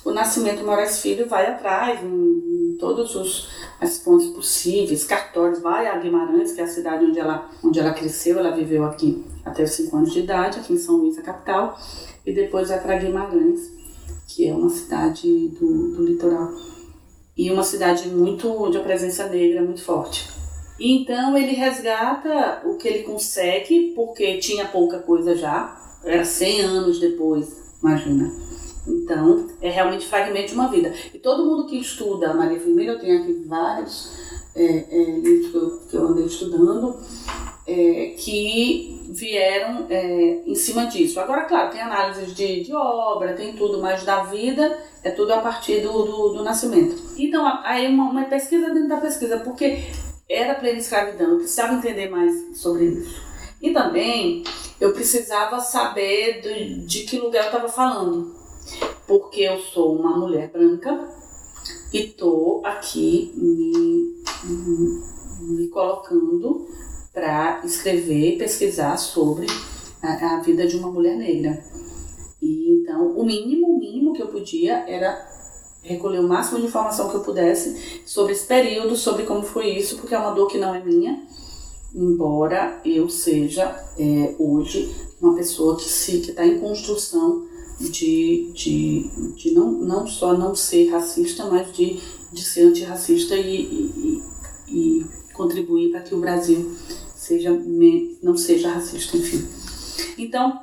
[0.04, 3.48] o Nascimento Moraes Filho vai atrás, em, em todos os
[3.80, 7.92] as fontes possíveis, cartórios, vai a Guimarães, que é a cidade onde ela, onde ela
[7.92, 11.22] cresceu, ela viveu aqui até os 5 anos de idade, aqui em São Luís, a
[11.22, 11.78] capital,
[12.24, 13.70] e depois vai para Guimarães,
[14.26, 16.52] que é uma cidade do, do litoral,
[17.36, 20.35] e uma cidade muito de presença negra muito forte.
[20.78, 27.00] Então ele resgata o que ele consegue, porque tinha pouca coisa já, era 100 anos
[27.00, 28.46] depois, imagina
[28.86, 30.92] então, é realmente fragmento de uma vida.
[31.12, 34.12] E todo mundo que estuda Maria Firmina, eu tenho aqui vários
[34.54, 36.96] é, é, livros que eu, que eu andei estudando,
[37.66, 41.18] é, que vieram é, em cima disso.
[41.18, 45.38] Agora, claro, tem análises de, de obra, tem tudo, mas da vida é tudo a
[45.38, 46.96] partir do, do, do nascimento.
[47.18, 49.82] Então, aí uma, uma pesquisa dentro da pesquisa, porque
[50.28, 53.22] era plena escravidão, eu precisava entender mais sobre isso.
[53.60, 54.44] E também
[54.80, 56.40] eu precisava saber
[56.86, 58.34] de, que lugar eu estava falando
[59.06, 61.08] porque eu sou uma mulher branca
[61.92, 64.22] e tô aqui me,
[65.40, 66.66] me colocando
[67.12, 69.46] para escrever e pesquisar sobre
[70.02, 71.64] a, a, vida de uma mulher negra.
[72.42, 75.35] E então, o mínimo, o mínimo que eu podia era
[75.86, 79.96] recolher o máximo de informação que eu pudesse sobre esse período, sobre como foi isso,
[79.96, 81.22] porque é uma dor que não é minha,
[81.94, 87.46] embora eu seja é, hoje uma pessoa que se que está em construção
[87.80, 92.00] de, de, de não, não só não ser racista, mas de,
[92.32, 94.22] de ser antirracista e, e,
[94.68, 96.74] e contribuir para que o Brasil
[97.14, 97.50] seja,
[98.22, 99.46] não seja racista, enfim.
[100.18, 100.60] Então,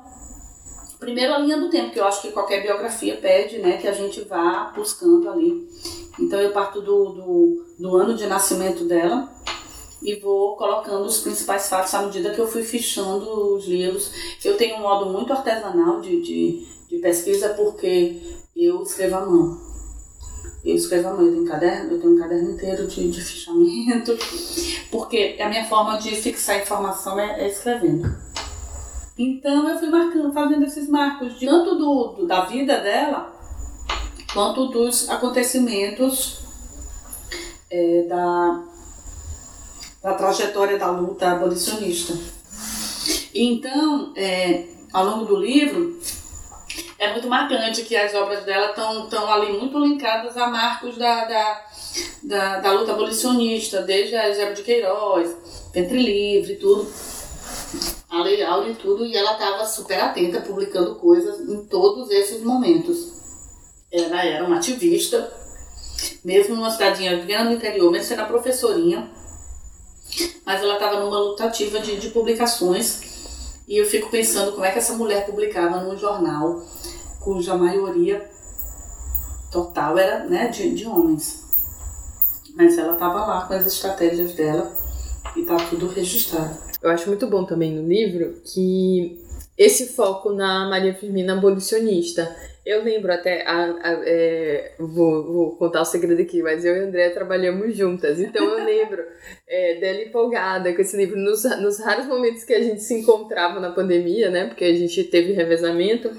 [1.04, 3.94] primeiro a linha do tempo, que eu acho que qualquer biografia pede né, que a
[3.94, 5.68] gente vá buscando ali.
[6.20, 9.32] Então eu parto do, do, do ano de nascimento dela
[10.02, 14.12] e vou colocando os principais fatos à medida que eu fui fichando os livros.
[14.44, 18.22] Eu tenho um modo muito artesanal de, de de pesquisa porque
[18.56, 19.58] eu escrevo à mão.
[20.64, 23.22] Eu escrevo à mão, eu tenho um caderno, eu tenho um caderno inteiro de, de
[23.22, 24.18] fichamento,
[24.92, 28.16] porque a minha forma de fixar informação é, é escrevendo.
[29.18, 33.32] Então eu fui marcando, fazendo esses marcos, de, tanto do, do, da vida dela,
[34.34, 36.40] quanto dos acontecimentos
[37.70, 38.64] é, da,
[40.02, 42.14] da trajetória da luta abolicionista.
[43.36, 46.00] Então, é, ao longo do livro,
[46.98, 51.66] é muito marcante que as obras dela estão ali muito linkadas a marcos da, da,
[52.24, 55.36] da, da luta abolicionista, desde a Eusébio de Queiroz,
[55.72, 56.92] Ventre Livre, tudo.
[58.14, 62.44] A Lei Áurea e tudo, e ela estava super atenta, publicando coisas em todos esses
[62.44, 63.12] momentos.
[63.92, 65.34] Ela era uma ativista,
[66.24, 69.10] mesmo numa cidadinha pequena no interior, mesmo sendo professorinha,
[70.46, 74.78] mas ela estava numa lutativa de, de publicações e eu fico pensando como é que
[74.78, 76.62] essa mulher publicava num jornal
[77.20, 78.30] cuja maioria
[79.52, 81.44] total era né, de, de homens.
[82.54, 84.72] Mas ela estava lá com as estratégias dela
[85.36, 86.73] e está tudo registrado.
[86.84, 89.24] Eu acho muito bom também no livro que
[89.58, 92.36] esse foco na Maria Firmina abolicionista.
[92.66, 96.80] Eu lembro até, a, a, é, vou, vou, contar o segredo aqui, mas eu e
[96.80, 99.04] a André trabalhamos juntas, então eu lembro
[99.48, 103.60] é, dela empolgada com esse livro nos, nos raros momentos que a gente se encontrava
[103.60, 106.10] na pandemia, né, porque a gente teve revezamento,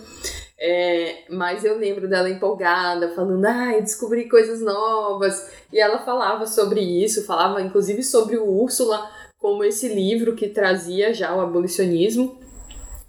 [0.59, 5.51] é, mas eu lembro dela empolgada, falando, ai, ah, descobri coisas novas.
[5.73, 9.11] E ela falava sobre isso, falava inclusive sobre o Úrsula
[9.45, 12.41] como esse livro que trazia já o abolicionismo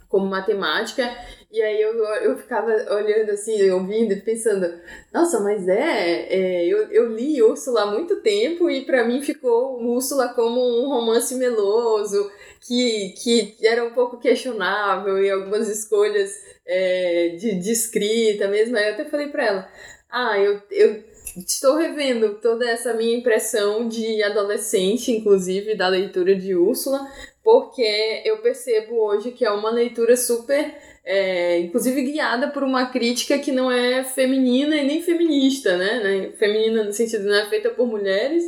[0.06, 1.10] como matemática.
[1.50, 4.70] E aí eu, eu ficava olhando assim, ouvindo e pensando,
[5.14, 9.82] nossa, mas é, é eu, eu li Úrsula há muito tempo e para mim ficou
[9.82, 16.34] Úrsula como um romance meloso, que, que era um pouco questionável e algumas escolhas
[16.66, 18.76] é, de, de escrita mesmo.
[18.76, 19.68] Aí eu até falei para ela,
[20.10, 21.02] ah, eu, eu
[21.36, 27.06] estou revendo toda essa minha impressão de adolescente, inclusive, da leitura de Úrsula,
[27.44, 33.38] porque eu percebo hoje que é uma leitura super, é, inclusive guiada por uma crítica
[33.38, 36.02] que não é feminina e nem feminista, né?
[36.02, 36.32] né?
[36.36, 38.44] Feminina no sentido não é feita por mulheres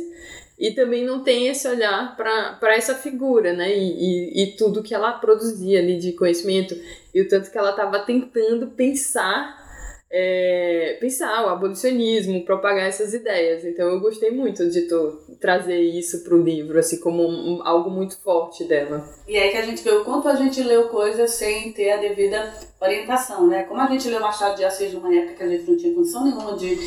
[0.59, 3.73] e também não tem esse olhar para essa figura, né?
[3.73, 6.75] E, e, e, tudo que ela produzia ali de conhecimento
[7.15, 9.58] e o tanto que ela estava tentando pensar
[10.11, 13.63] é, pensar o abolicionismo, propagar essas ideias.
[13.63, 17.89] Então eu gostei muito de tu trazer isso para o livro, assim, como um, algo
[17.89, 19.07] muito forte dela.
[19.27, 21.97] E aí que a gente vê o quanto a gente leu coisas sem ter a
[21.97, 23.63] devida orientação, né?
[23.63, 26.23] Como a gente leu Machado de Assis numa época que a gente não tinha condição
[26.23, 26.77] nenhuma de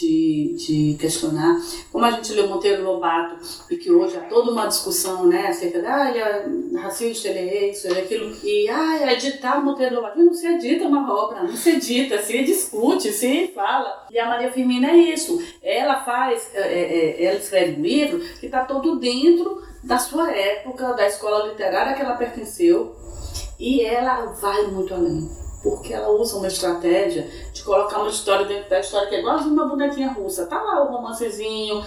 [0.00, 1.60] de, de questionar.
[1.92, 3.36] Como a gente leu Monteiro Lobato,
[3.70, 7.38] e que hoje há toda uma discussão né, acerca de ah, ele é racista, ele
[7.38, 10.18] é isso, ele é aquilo, e ah, editar Monteiro Lobato.
[10.18, 14.06] Não se edita uma obra, não se edita, se discute, se fala.
[14.10, 15.42] E a Maria Firmina é isso.
[15.62, 20.30] Ela faz, é, é, é ela escreve um livro que está todo dentro da sua
[20.30, 22.96] época, da escola literária que ela pertenceu,
[23.58, 28.68] e ela vai muito além porque ela usa uma estratégia de colocar uma história dentro
[28.68, 30.44] da história que é igualzinho uma bonequinha russa.
[30.44, 31.82] Tá lá o romancezinho,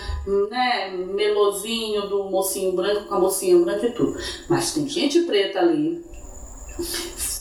[0.49, 4.17] né, melosinho do mocinho branco com a mocinha branca e tudo.
[4.49, 6.03] Mas tem gente preta ali,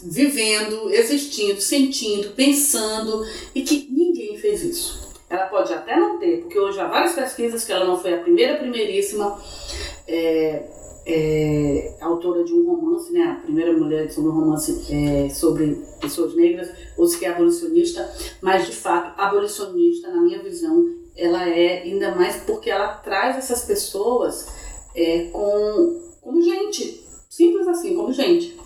[0.03, 5.07] vivendo, existindo, sentindo, pensando, e que ninguém fez isso.
[5.29, 8.18] Ela pode até não ter, porque hoje há várias pesquisas que ela não foi a
[8.18, 9.40] primeira, primeiríssima.
[10.07, 10.77] É,
[11.09, 16.35] é, autora de um romance, né, a primeira mulher sobre um romance é, sobre pessoas
[16.35, 16.68] negras,
[16.99, 20.85] ou se é abolicionista, mas de fato, abolicionista, na minha visão,
[21.16, 24.49] ela é ainda mais porque ela traz essas pessoas
[24.96, 28.57] é, com, como gente, simples assim, como gente.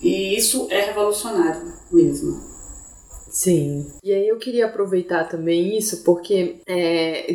[0.00, 2.50] E isso é revolucionário mesmo.
[3.30, 3.86] Sim.
[4.02, 7.26] E aí eu queria aproveitar também isso, porque é,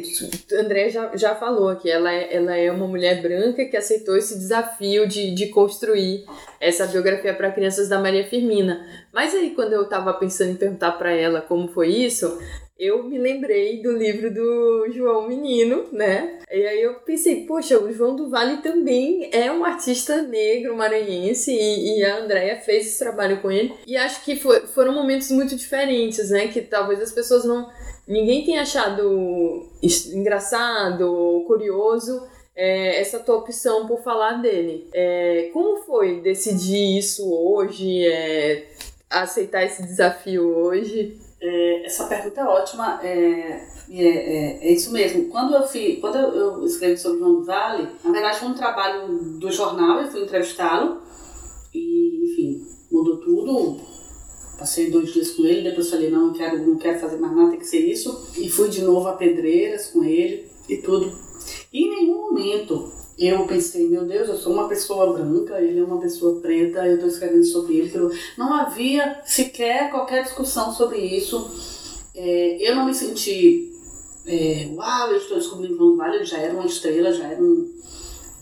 [0.59, 4.37] André já, já falou aqui, ela é, ela é uma mulher branca que aceitou esse
[4.37, 6.25] desafio de, de construir
[6.59, 8.85] essa biografia para crianças da Maria Firmina.
[9.13, 12.37] Mas aí quando eu estava pensando em perguntar para ela como foi isso,
[12.77, 16.39] eu me lembrei do livro do João Menino, né?
[16.51, 21.51] E aí eu pensei, poxa, o João do Vale também é um artista negro maranhense
[21.51, 23.73] e, e a Andrea fez esse trabalho com ele.
[23.87, 26.47] E acho que foi, foram momentos muito diferentes, né?
[26.47, 27.69] Que talvez as pessoas não.
[28.07, 29.67] Ninguém tenha achado
[30.13, 34.87] engraçado ou curioso é, essa tua opção por falar dele.
[34.93, 38.05] É, como foi decidir isso hoje?
[38.05, 38.67] É,
[39.09, 41.17] aceitar esse desafio hoje?
[41.47, 42.99] É, essa pergunta é ótima.
[43.03, 45.25] É, é, é, é, isso mesmo.
[45.25, 49.07] Quando eu, fui, quando eu escrevi sobre João do Vale, na verdade foi um trabalho
[49.37, 51.01] do jornal, eu fui entrevistá-lo.
[51.73, 53.79] E, enfim, mudou tudo.
[54.57, 57.51] Passei dois dias com ele, depois falei, não, não quero, não quero fazer mais nada,
[57.51, 58.27] tem que ser isso.
[58.37, 61.11] E fui de novo a Pedreiras com ele e tudo.
[61.71, 65.83] E em nenhum momento eu pensei, meu Deus, eu sou uma pessoa branca, ele é
[65.83, 67.91] uma pessoa preta, eu estou escrevendo sobre ele.
[68.37, 71.49] Não havia sequer qualquer discussão sobre isso.
[72.13, 73.71] É, eu não me senti,
[74.25, 77.69] é, uau, eu estou descobrindo do Vale, já era uma estrela, já era um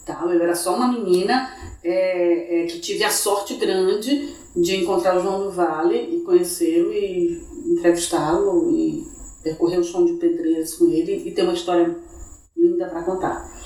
[0.05, 0.31] tal.
[0.31, 1.51] Eu era só uma menina
[1.83, 6.93] é, é, que tive a sorte grande de encontrar o João do Vale e conhecê-lo
[6.93, 9.05] e entrevistá-lo e
[9.43, 11.95] percorrer o chão de pedreiras com ele e ter uma história
[12.55, 13.62] linda para contar.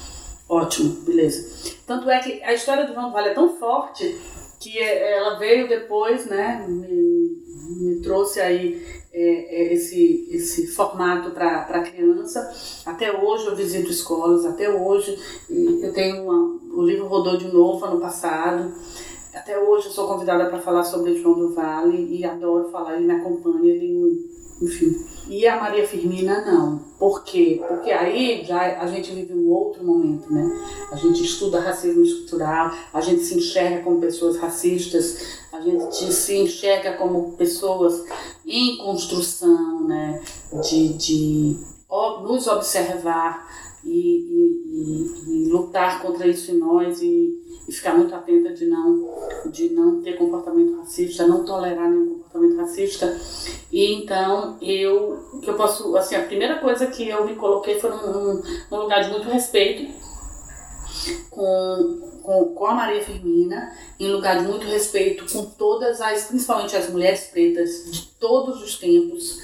[0.49, 1.75] Ótimo, beleza.
[1.85, 4.17] Tanto é que a história do João Vale é tão forte
[4.59, 7.43] que ela veio depois, né, me,
[7.79, 8.81] me trouxe aí
[9.13, 12.53] é, é, esse, esse formato para criança.
[12.85, 15.17] Até hoje eu visito escolas, até hoje
[15.49, 18.71] eu tenho uma, o livro rodou de novo ano passado.
[19.33, 23.05] Até hoje eu sou convidada para falar sobre João do Vale e adoro falar, ele
[23.05, 24.29] me acompanha, ele,
[24.61, 25.05] enfim.
[25.29, 26.79] E a Maria Firmina não.
[26.97, 27.61] Por quê?
[27.67, 30.49] Porque aí já a gente vive um outro momento, né?
[30.91, 36.37] A gente estuda racismo estrutural, a gente se enxerga como pessoas racistas, a gente se
[36.37, 38.03] enxerga como pessoas
[38.45, 40.21] em construção, né?
[40.69, 41.57] De, de
[42.23, 43.47] nos observar
[43.83, 48.65] e, e, e, e lutar contra isso em nós e e ficar muito atenta de
[48.65, 49.03] não,
[49.51, 53.19] de não ter comportamento racista, não tolerar nenhum comportamento racista.
[53.71, 57.89] E então eu, que eu posso, assim, a primeira coisa que eu me coloquei foi
[57.89, 59.91] num, num lugar de muito respeito
[61.29, 66.75] com, com, com a Maria Firmina, em lugar de muito respeito com todas as, principalmente
[66.75, 69.39] as mulheres pretas de todos os tempos,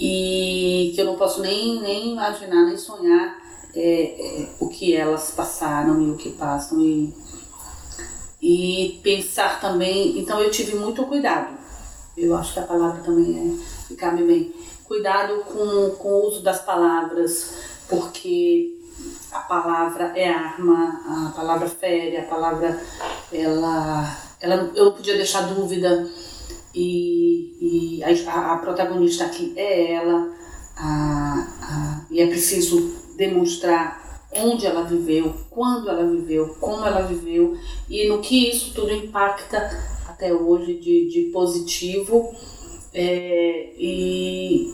[0.00, 3.40] e que eu não posso nem, nem imaginar, nem sonhar
[3.74, 6.80] é, é, o que elas passaram e o que passam.
[6.80, 7.14] E
[8.42, 10.18] e pensar também.
[10.18, 11.56] Então eu tive muito cuidado.
[12.16, 14.52] Eu acho que a palavra também é, cabe bem.
[14.84, 17.54] Cuidado com, com o uso das palavras,
[17.88, 18.76] porque
[19.30, 22.78] a palavra é arma, a palavra fere, a palavra
[23.32, 26.10] ela, ela eu não podia deixar dúvida
[26.74, 30.30] e, e a, a protagonista aqui é ela
[30.76, 34.01] a, a, e é preciso demonstrar
[34.34, 37.56] onde ela viveu, quando ela viveu, como ela viveu
[37.88, 39.70] e no que isso tudo impacta
[40.06, 42.34] até hoje de, de positivo
[42.94, 44.72] é, e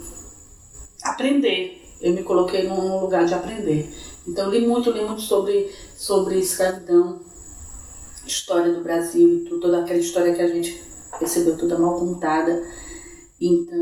[1.02, 1.82] aprender.
[2.00, 3.92] Eu me coloquei num lugar de aprender.
[4.26, 7.20] Então li muito, li muito sobre, sobre escravidão,
[8.26, 10.80] história do Brasil toda aquela história que a gente
[11.18, 12.62] recebeu toda mal contada.
[13.40, 13.78] Então,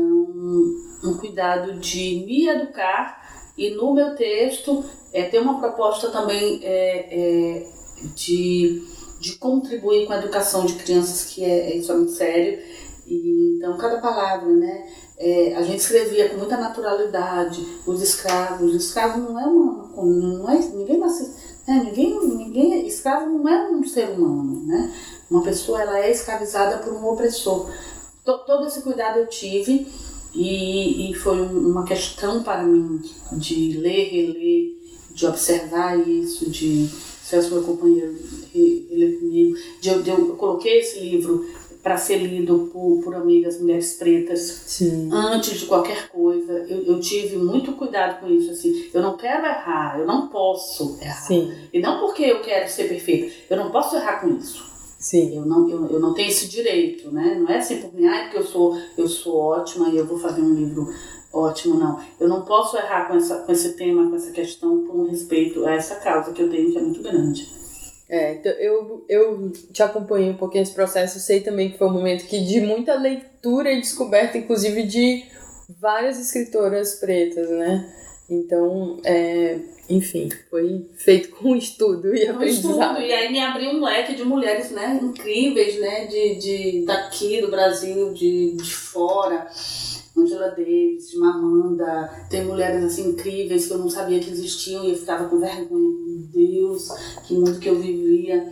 [1.03, 3.26] um cuidado de me educar
[3.57, 7.67] e no meu texto é, ter uma proposta também é, é,
[8.13, 8.83] de,
[9.19, 12.59] de contribuir com a educação de crianças, que é, é isso é muito sério.
[13.07, 14.87] E, então, cada palavra, né?
[15.17, 18.73] É, a gente escrevia com muita naturalidade os escravos.
[18.73, 19.87] O escravo não é uma.
[20.05, 21.33] Não é, ninguém nasce,
[21.67, 21.81] né?
[21.85, 22.85] ninguém, ninguém.
[22.85, 24.93] Escravo não é um ser humano, né?
[25.31, 27.71] Uma pessoa ela é escravizada por um opressor.
[28.23, 29.87] Todo esse cuidado eu tive
[30.37, 34.77] e, e foi uma questão para mim de ler, reler,
[35.11, 36.87] de observar isso, de
[37.23, 38.15] Celso, meu companheiro,
[38.53, 41.43] ele comigo, de, de, eu coloquei esse livro
[41.81, 45.09] para ser lido por, por amigas mulheres pretas Sim.
[45.11, 46.53] antes de qualquer coisa.
[46.69, 48.51] Eu, eu tive muito cuidado com isso.
[48.51, 51.15] Assim, eu não quero errar, eu não posso errar.
[51.15, 51.51] Sim.
[51.73, 54.76] E não porque eu quero ser perfeita, eu não posso errar com isso.
[55.07, 55.37] Sim.
[55.37, 57.35] Eu não, eu, eu não tenho esse direito, né?
[57.39, 60.19] Não é assim por mim, ah, porque eu sou, eu sou ótima e eu vou
[60.19, 60.85] fazer um livro
[61.31, 61.97] ótimo, não.
[62.19, 65.75] Eu não posso errar com, essa, com esse tema, com essa questão, um respeito a
[65.75, 67.47] essa causa que eu tenho, que é muito grande.
[68.09, 71.93] É, então eu, eu te acompanhei um pouquinho esse processo, sei também que foi um
[71.93, 75.23] momento que de muita leitura e descoberta, inclusive de
[75.79, 77.93] várias escritoras pretas, né?
[78.29, 79.57] Então, é,
[79.89, 82.97] enfim, foi feito com estudo e aprendizado.
[82.97, 86.05] estudo, e aí me abriu um leque de mulheres né, incríveis, né?
[86.07, 89.47] De, de, daqui do Brasil, de, de fora.
[90.17, 94.97] Angela Davis, Mamanda, tem mulheres assim incríveis que eu não sabia que existiam e eu
[94.97, 95.67] ficava com vergonha.
[95.69, 96.89] Meu Deus,
[97.27, 98.51] que mundo que eu vivia.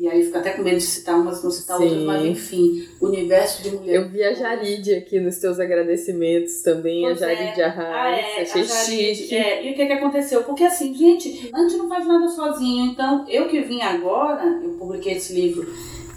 [0.00, 1.84] E aí fico até com medo de citar umas, não citar Sim.
[1.84, 4.02] outras, mas enfim, universo de mulheres.
[4.02, 7.36] Eu vi a Jaride aqui nos teus agradecimentos também, Pois a é.
[7.36, 9.34] Jaride Arraes, Ah, é, achei a Jaride, chique.
[9.36, 10.42] é, e o que que aconteceu?
[10.44, 12.86] Porque assim, gente, a gente não faz nada sozinho.
[12.86, 15.70] Então, eu que vim agora, eu publiquei esse livro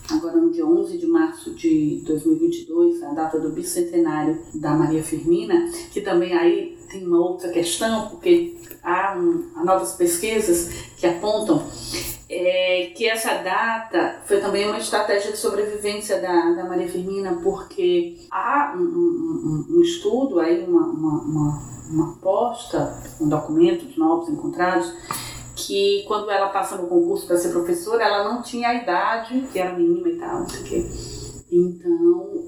[0.09, 5.69] agora no dia 11 de março de 2022, a data do bicentenário da Maria Firmina,
[5.91, 11.65] que também aí tem uma outra questão, porque há, um, há novas pesquisas que apontam
[12.34, 18.17] é, que essa data foi também uma estratégia de sobrevivência da, da Maria Firmina, porque
[18.31, 24.91] há um, um- um- estudo, aí uma, uma, uma, uma aposta, um documentos novos encontrados,
[25.55, 29.59] que quando ela passa no concurso para ser professora, ela não tinha a idade, que
[29.59, 30.86] era mínima e tal, não sei o quê.
[31.51, 32.47] Então,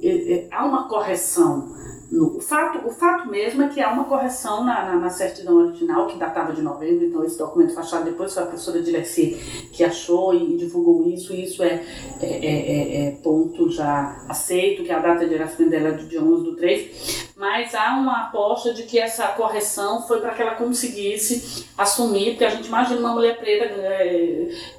[0.52, 1.76] há uma correção.
[2.12, 6.08] O, fato, o fato mesmo é que há uma correção na, na, na certidão original,
[6.08, 10.34] que datava de novembro, então esse documento foi depois, foi a professora Dilecy que achou
[10.34, 11.84] e divulgou isso, e isso é,
[12.22, 16.22] é, é, é- é ponto já aceito, que a data de nascimento dela é dia
[16.22, 20.56] 11 do 3, mas há uma aposta de que essa correção foi para que ela
[20.56, 23.66] conseguisse assumir, porque a gente imagina uma mulher preta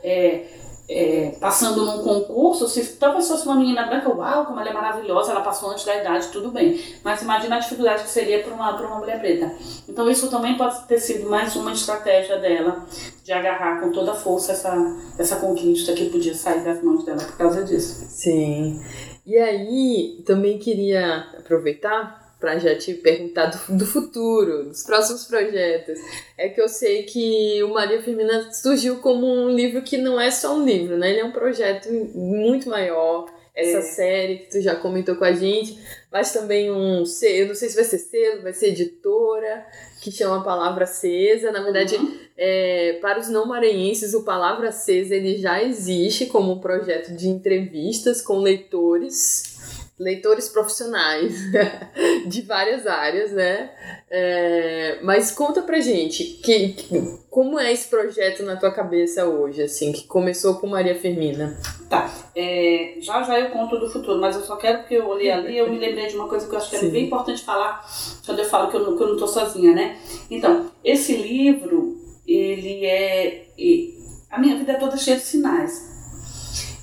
[0.03, 0.45] é,
[0.89, 5.32] é, passando num concurso, se talvez fosse uma menina branca, uau, como ela é maravilhosa,
[5.32, 6.80] ela passou antes da idade, tudo bem.
[7.03, 9.53] Mas imagina a dificuldade que seria para uma, uma mulher preta.
[9.89, 12.87] Então isso também pode ter sido mais uma estratégia dela
[13.24, 17.22] de agarrar com toda a força essa, essa conquista que podia sair das mãos dela
[17.22, 18.05] por causa disso.
[18.09, 18.80] Sim.
[19.26, 25.99] E aí, também queria aproveitar para já te perguntar do, do futuro, dos próximos projetos.
[26.37, 30.30] É que eu sei que o Maria Firmina surgiu como um livro que não é
[30.30, 31.11] só um livro, né?
[31.11, 33.26] Ele é um projeto muito maior.
[33.55, 33.80] Essa É.
[33.80, 35.78] série que tu já comentou com a gente,
[36.12, 39.64] mas também um selo, eu não sei se vai ser selo, vai ser editora,
[40.03, 41.51] que chama Palavra Acesa.
[41.51, 42.18] Na verdade, Uhum.
[42.37, 47.28] é, para os não maranhenses, o Palavra Acesa ele já existe como um projeto de
[47.28, 49.55] entrevistas com leitores,
[49.99, 51.34] leitores profissionais
[52.28, 53.70] de várias áreas, né?
[54.11, 59.62] É, mas conta pra gente que, que- como é esse projeto na tua cabeça hoje,
[59.62, 61.59] assim, que começou com Maria Firmina.
[61.88, 65.30] Tá, é, já já eu conto do futuro, mas eu só quero porque eu olhei
[65.30, 66.90] ali eu me lembrei de uma coisa que eu acho que é Sim.
[66.90, 67.84] bem importante falar
[68.24, 69.99] quando eu falo que eu, não, que eu não tô sozinha, né?
[70.30, 73.47] Então, esse livro, ele é.
[73.59, 73.94] e-
[74.30, 75.72] A minha vida é toda cheia de sinais.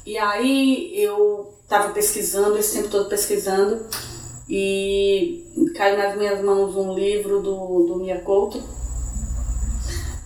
[0.05, 3.83] E aí eu tava pesquisando, esse tempo todo pesquisando,
[4.47, 8.61] e caiu nas minhas mãos um livro do, do Mia Couto,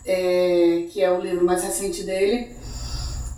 [0.05, 2.53] é, que é o livro mais recente dele,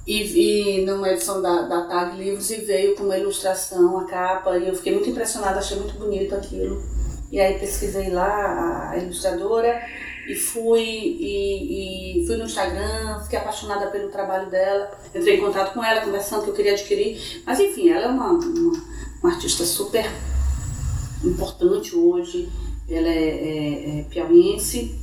[0.07, 4.57] e, e numa edição da, da Tag Livros e veio com uma ilustração, a capa,
[4.57, 6.81] e eu fiquei muito impressionada, achei muito bonito aquilo.
[7.31, 9.79] E aí pesquisei lá a ilustradora
[10.29, 15.73] e fui, e, e fui no Instagram, fiquei apaixonada pelo trabalho dela, entrei em contato
[15.73, 18.83] com ela, conversando que eu queria adquirir, mas enfim, ela é uma, uma,
[19.23, 20.07] uma artista super
[21.23, 22.47] importante hoje.
[22.87, 24.99] Ela é, é, é piauiense,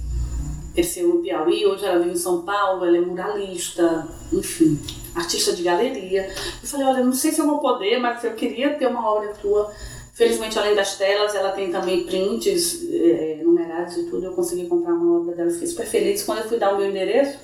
[0.72, 4.78] cresceu no Piauí, hoje ela vive em São Paulo, ela é muralista, enfim,
[5.12, 6.32] artista de galeria.
[6.62, 9.34] Eu falei, olha, não sei se eu vou poder, mas eu queria ter uma obra
[9.42, 9.72] tua.
[10.16, 14.24] Felizmente, além das telas, ela tem também prints é, numerados e tudo.
[14.24, 16.22] Eu consegui comprar uma obra dela, fiquei super feliz.
[16.22, 17.38] Quando eu fui dar o meu endereço,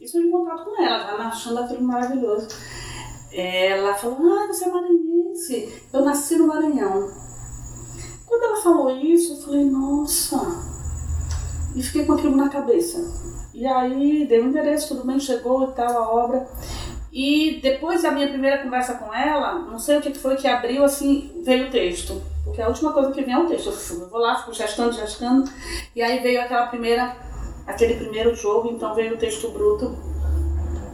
[0.00, 2.46] isso em contato com ela, já achando aquilo maravilhoso.
[3.32, 5.82] Ela falou, ah, você é maranhense.
[5.92, 7.10] Eu nasci no Maranhão.
[8.24, 10.38] Quando ela falou isso, eu falei, nossa.
[11.74, 12.98] E fiquei com aquilo na cabeça.
[13.52, 16.48] E aí, dei o endereço, tudo bem, chegou e tal, a obra.
[17.12, 20.84] E depois da minha primeira conversa com ela, não sei o que foi que abriu,
[20.84, 22.22] assim, veio o texto.
[22.44, 23.70] Porque a última coisa que vem é o texto.
[23.92, 25.50] Eu vou lá, fico gestando, gestando.
[25.94, 27.16] E aí veio aquela primeira,
[27.66, 29.96] aquele primeiro jogo, então veio o texto bruto.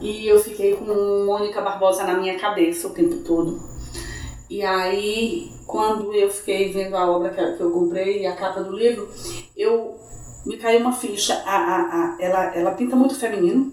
[0.01, 3.61] E eu fiquei com Mônica Barbosa na minha cabeça o tempo todo.
[4.49, 8.77] E aí, quando eu fiquei vendo a obra que eu comprei e a capa do
[8.77, 9.09] livro,
[9.57, 9.99] eu
[10.47, 11.43] me caiu uma ficha.
[11.45, 13.73] A, a, a, ela, ela pinta muito feminino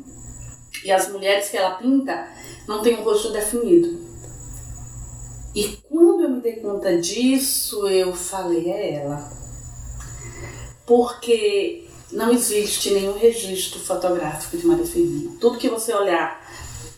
[0.84, 2.28] e as mulheres que ela pinta
[2.68, 3.98] não têm um rosto definido.
[5.56, 9.32] E quando eu me dei conta disso, eu falei, é ela.
[10.86, 15.32] Porque não existe nenhum registro fotográfico de Maria Firmina.
[15.40, 16.42] Tudo que você olhar,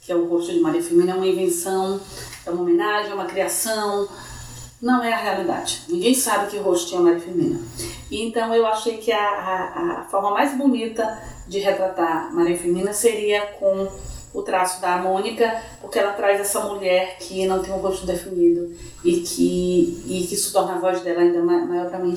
[0.01, 1.99] que é o rosto de Maria Firmina, é uma invenção,
[2.45, 4.07] é uma homenagem, é uma criação,
[4.81, 5.83] não é a realidade.
[5.89, 7.59] Ninguém sabe que rosto tinha Maria Firmina.
[8.09, 13.41] Então eu achei que a, a, a forma mais bonita de retratar Maria Firmina seria
[13.59, 13.89] com
[14.35, 18.75] o traço da Mônica, porque ela traz essa mulher que não tem um rosto definido
[19.03, 22.13] e que, e que isso torna a voz dela ainda maior para mim.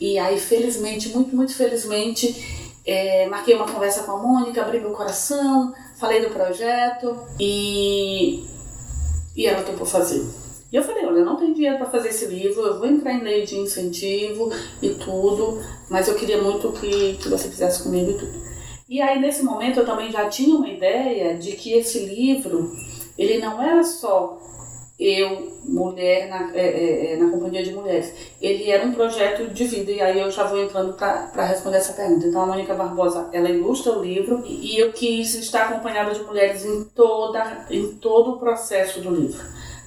[0.00, 4.92] E aí, felizmente, muito, muito felizmente, é, marquei uma conversa com a Mônica, abri meu
[4.92, 8.44] coração, falei do projeto e,
[9.36, 10.26] e ela topou fazer.
[10.72, 13.12] E eu falei, olha, eu não tenho dinheiro para fazer esse livro, eu vou entrar
[13.12, 14.50] em lei de incentivo
[14.80, 18.51] e tudo, mas eu queria muito que, que você fizesse comigo e tudo.
[18.88, 22.72] E aí, nesse momento, eu também já tinha uma ideia de que esse livro,
[23.16, 24.38] ele não era só
[24.98, 28.12] eu, mulher, na, é, é, é, na companhia de mulheres.
[28.40, 31.92] Ele era um projeto de vida, e aí eu já vou entrando para responder essa
[31.92, 32.26] pergunta.
[32.26, 36.64] Então, a Mônica Barbosa, ela ilustra o livro, e, eu quis estar acompanhada de mulheres
[36.64, 39.42] em, toda, em todo o processo do livro.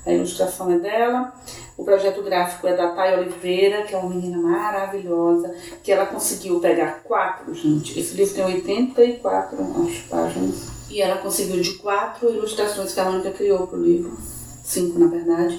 [0.05, 1.33] A ilustração é dela,
[1.77, 5.53] o projeto gráfico é da Thay Oliveira, que é uma menina maravilhosa,
[5.83, 7.99] que ela conseguiu pegar quatro, gente.
[7.99, 10.67] Esse livro tem 84 acho, páginas.
[10.89, 14.17] E ela conseguiu de quatro ilustrações que a Mônica criou para o livro,
[14.63, 15.57] cinco na verdade,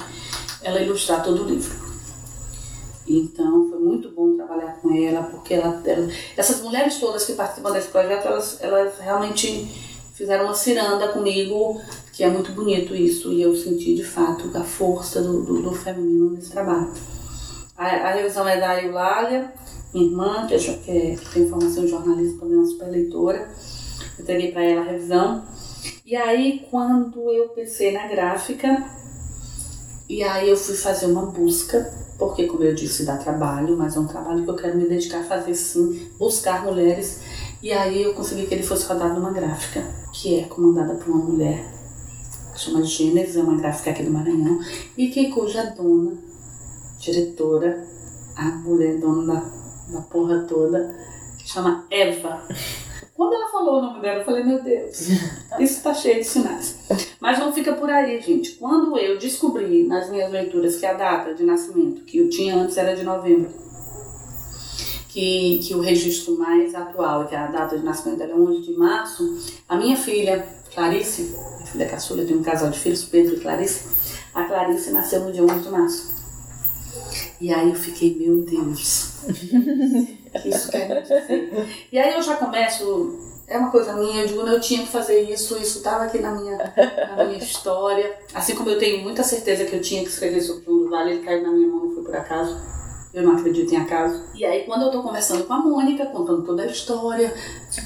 [0.63, 1.87] ela ilustrar todo o livro.
[3.07, 7.73] Então foi muito bom trabalhar com ela, porque ela, ela, essas mulheres todas que participam
[7.73, 9.69] desse projeto, elas, elas realmente
[10.15, 11.81] fizeram uma ciranda comigo
[12.17, 15.73] que é muito bonito isso, e eu senti de fato a força do, do, do
[15.73, 16.91] feminino nesse trabalho.
[17.77, 19.53] A, a, revisão é da Eulália,
[19.93, 22.89] minha irmã, que, é, que, é, que tem formação em jornalismo, também é uma super
[22.89, 23.51] leitora.
[24.17, 25.45] Eu entreguei para ela a revisão.
[26.07, 28.83] E aí, quando eu pensei na gráfica,
[30.09, 34.01] e aí eu fui fazer uma busca, porque, como eu disse, dá trabalho, mas é
[34.01, 37.21] um trabalho que eu quero me dedicar a fazer sim, buscar mulheres.
[37.63, 41.23] E aí eu consegui que ele fosse rodado numa gráfica, que é comandada por uma
[41.23, 41.76] mulher
[42.59, 44.61] chama Gênesis, é uma gráfica aqui do Maranhão,
[44.97, 46.17] e que cuja dona,
[46.99, 47.87] diretora,
[48.35, 50.95] a mulher dona da, da porra toda,
[51.45, 52.43] chama Eva.
[53.15, 55.09] Quando ela falou o nome dela, eu falei, meu Deus,
[55.59, 56.79] isso tá cheio de sinais.
[57.19, 58.53] Mas não fica por aí, gente.
[58.53, 62.77] Quando eu descobri nas minhas leituras que a data de nascimento, que eu tinha antes
[62.77, 63.51] era de novembro,
[65.09, 69.39] que, que o registro mais atual, que a data de nascimento era 11 de março,
[69.67, 70.47] a minha filha,
[70.77, 73.87] Clarice, filha caçula, tenho um casal de filhos, Pedro e Clarice.
[74.35, 76.15] A Clarice nasceu no dia 11 de março.
[77.41, 79.13] E aí eu fiquei, meu Deus,
[80.45, 81.87] isso quer dizer.
[81.91, 83.19] E aí eu já começo,
[83.49, 86.33] é uma coisa minha, eu digo, eu tinha que fazer isso, isso estava aqui na
[86.33, 86.59] minha,
[87.17, 88.15] na minha história.
[88.35, 91.25] Assim como eu tenho muita certeza que eu tinha que escrever sobre o Vale, ele
[91.25, 92.55] caiu na minha mão, não foi por acaso.
[93.17, 94.23] Eu não acredito em acaso.
[94.35, 97.35] E aí, quando eu tô conversando com a Mônica, contando toda a história,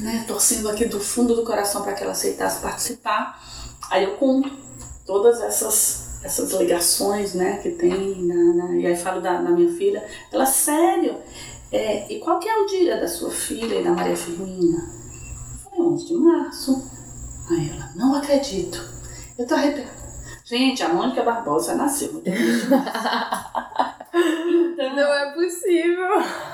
[0.01, 3.41] né, torcendo aqui do fundo do coração para que ela aceitasse participar,
[3.91, 4.49] Aí eu conto
[5.05, 9.73] todas essas, essas ligações né, que tem, na, na, e aí falo da, da, minha
[9.73, 10.07] filha.
[10.33, 11.17] Ela, sério?
[11.73, 14.89] É, e qual que é o dia da sua filha e da Maria Firmina?
[15.65, 16.91] Falei, 11 de março.
[17.51, 18.81] Aí ela, não acredito.
[19.37, 19.91] Eu tô arrepiada.
[20.45, 22.23] Gente, a Mônica Barbosa nasceu.
[24.13, 26.09] Então, não é possível.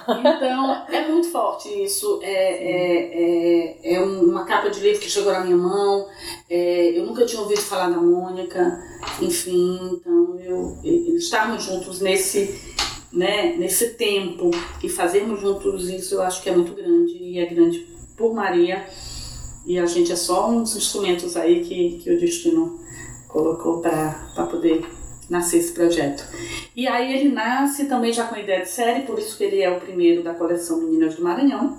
[0.08, 2.20] Então, é muito forte isso.
[2.22, 6.06] É, é, é, é, uma capa de livro que chegou na minha mão.
[6.48, 8.82] É, eu nunca tinha ouvido falar da Mônica.
[9.20, 10.78] Enfim, então eu,
[11.16, 12.60] estavam juntos nesse,
[13.12, 14.50] né, nesse tempo
[14.82, 17.86] e fazermos juntos isso, eu acho que é muito grande e é grande
[18.16, 18.86] por Maria.
[19.64, 22.78] E a gente é só uns instrumentos aí que, que o destino
[23.28, 24.84] colocou para poder
[25.28, 26.24] nascer esse projeto.
[26.74, 29.70] E aí ele nasce também já com ideia de série, por isso que ele é
[29.70, 31.78] o primeiro da coleção Meninas do Maranhão.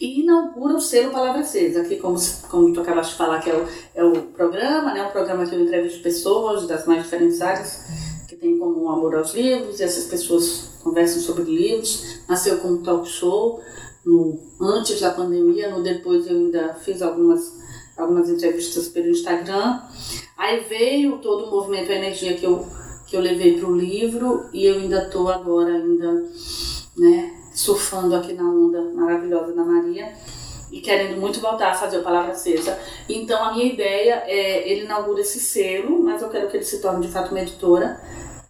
[0.00, 2.18] E inaugura o selo Palavra Acesa, que como,
[2.50, 5.02] como tu acabaste de falar, que é o, é o programa, né?
[5.04, 7.84] um programa que eu entrevisto pessoas das mais diferentes áreas
[8.26, 12.20] que tem como amor aos livros, e essas pessoas conversam sobre livros.
[12.28, 13.62] Nasceu como um talk show,
[14.04, 17.52] no antes da pandemia, no depois eu ainda fiz algumas,
[17.96, 19.80] algumas entrevistas pelo Instagram.
[20.36, 22.66] Aí veio todo o movimento, a energia que eu,
[23.06, 26.12] que eu levei para o livro e eu ainda estou agora ainda,
[26.96, 30.12] né, surfando aqui na onda maravilhosa da Maria
[30.72, 32.78] e querendo muito voltar a fazer o Palavra Acesa.
[33.08, 36.80] Então a minha ideia é, ele inaugura esse selo, mas eu quero que ele se
[36.80, 38.00] torne de fato uma editora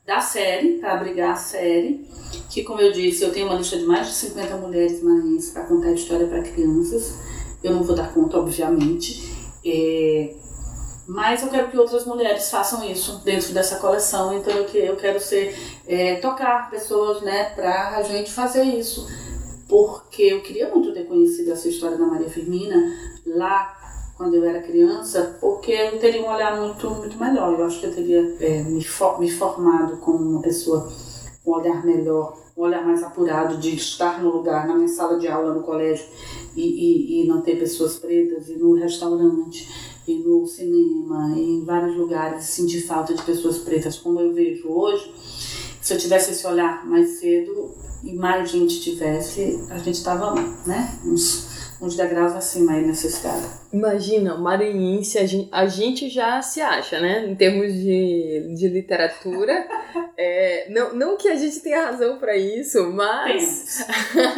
[0.06, 2.06] da série, para abrigar a série,
[2.48, 5.64] que como eu disse, eu tenho uma lista de mais de 50 mulheres maranhenses para
[5.64, 7.18] contar a história para crianças.
[7.62, 9.30] Eu não vou dar conta, obviamente.
[9.64, 10.34] É,
[11.07, 14.36] mas eu quero que outras mulheres façam isso dentro dessa coleção.
[14.36, 15.55] Então eu, eu quero ser
[15.86, 19.07] é, tocar pessoas, né, para a gente fazer isso,
[19.68, 22.76] porque eu queria muito ter conhecido essa história da Maria Firmina
[23.26, 23.78] lá
[24.16, 27.59] quando eu era criança, porque eu teria um olhar muito muito melhor.
[27.59, 30.92] Eu acho que eu teria é, me, for, me formado como uma pessoa
[31.44, 35.18] com um olhar melhor, um olhar mais apurado de estar no lugar, na minha sala
[35.18, 36.05] de aula no colégio
[36.55, 39.68] e, e, e não ter pessoas pretas e no restaurante
[40.07, 44.68] e no cinema, e em vários lugares, sentir falta de pessoas pretas, como eu vejo
[44.68, 45.12] hoje.
[45.80, 47.70] Se eu tivesse esse olhar mais cedo
[48.03, 50.34] e mais gente tivesse, a gente estava,
[50.66, 51.51] né, uns,
[51.82, 53.42] uns degraus acima aí nessa escada.
[53.72, 59.66] Imagina, maranhense, a gente, a gente já se acha, né, em termos de, de literatura.
[60.16, 63.84] é, não, não que a gente tenha razão para isso, mas.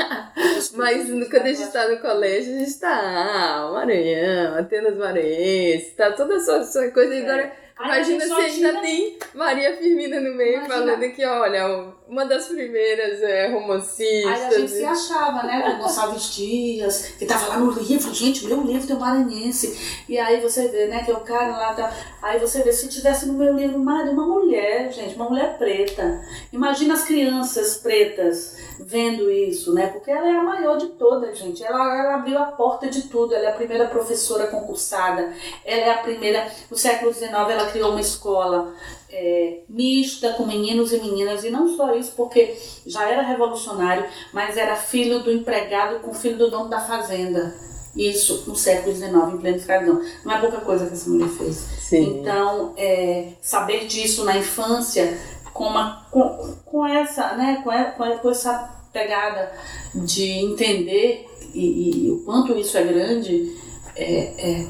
[0.74, 6.12] mas quando a gente está no colégio, a gente está, ah, Maranhão, Atenas Maranhense, tá
[6.12, 7.14] toda essa, essa coisa.
[7.14, 7.22] É.
[7.22, 10.74] Agora Imagina se ainda tem Maria Firmina no meio Imagina.
[10.74, 14.26] falando que, olha, uma das primeiras é, romancistas.
[14.26, 15.70] Aí a gente se achava, né?
[15.70, 20.04] Do Gonçalves Dias, que tava lá no livro, gente, meu livro tem maranhense.
[20.08, 21.92] E aí você vê, né, que é o cara lá tá.
[22.20, 26.22] Aí você vê, se tivesse no meu livro Maria, uma mulher, gente, uma mulher preta.
[26.52, 29.86] Imagina as crianças pretas vendo isso, né?
[29.86, 31.64] Porque ela é a maior de todas, gente.
[31.64, 33.34] Ela, ela abriu a porta de tudo.
[33.34, 35.32] Ela é a primeira professora concursada.
[35.64, 36.46] Ela é a primeira.
[36.70, 38.74] No século XIX, ela criou uma escola
[39.14, 41.44] é, mista com meninos e meninas.
[41.44, 46.36] E não só isso, porque já era revolucionário, mas era filho do empregado com filho
[46.36, 47.54] do dono da fazenda.
[47.96, 50.02] Isso no século XIX, em plena escravidão.
[50.24, 51.54] Não é pouca coisa que essa mulher fez.
[51.54, 52.20] Sim.
[52.20, 55.16] Então, é, saber disso na infância
[55.52, 59.52] com, uma, com, com essa, né, com, com, com essa pegada
[59.94, 63.56] de entender e, e, o quanto isso é grande,
[63.94, 64.06] é,
[64.36, 64.66] é,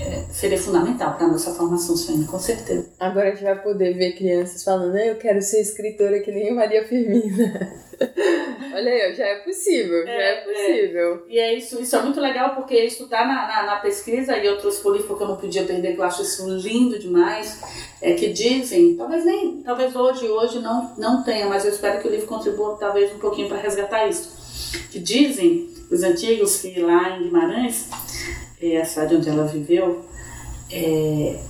[0.00, 2.88] é seria fundamental para a nossa formação, Suene, com certeza.
[2.98, 6.86] Agora a gente vai poder ver crianças falando, eu quero ser escritora que nem Maria
[6.86, 7.72] Firmina.
[8.72, 11.14] Olha aí, já é possível, já é, é possível.
[11.28, 11.32] É.
[11.32, 14.46] E é isso, isso é muito legal porque isso tá na, na, na pesquisa e
[14.46, 17.60] eu trouxe por livro porque eu não podia perder, que eu acho isso lindo demais.
[18.00, 22.08] É que dizem, talvez nem, talvez hoje, hoje não, não tenha, mas eu espero que
[22.08, 24.40] o livro contribua talvez um pouquinho para resgatar isso.
[24.90, 27.88] Que dizem os antigos que lá em Guimarães,
[28.60, 30.04] é a cidade onde ela viveu,
[30.70, 31.40] é,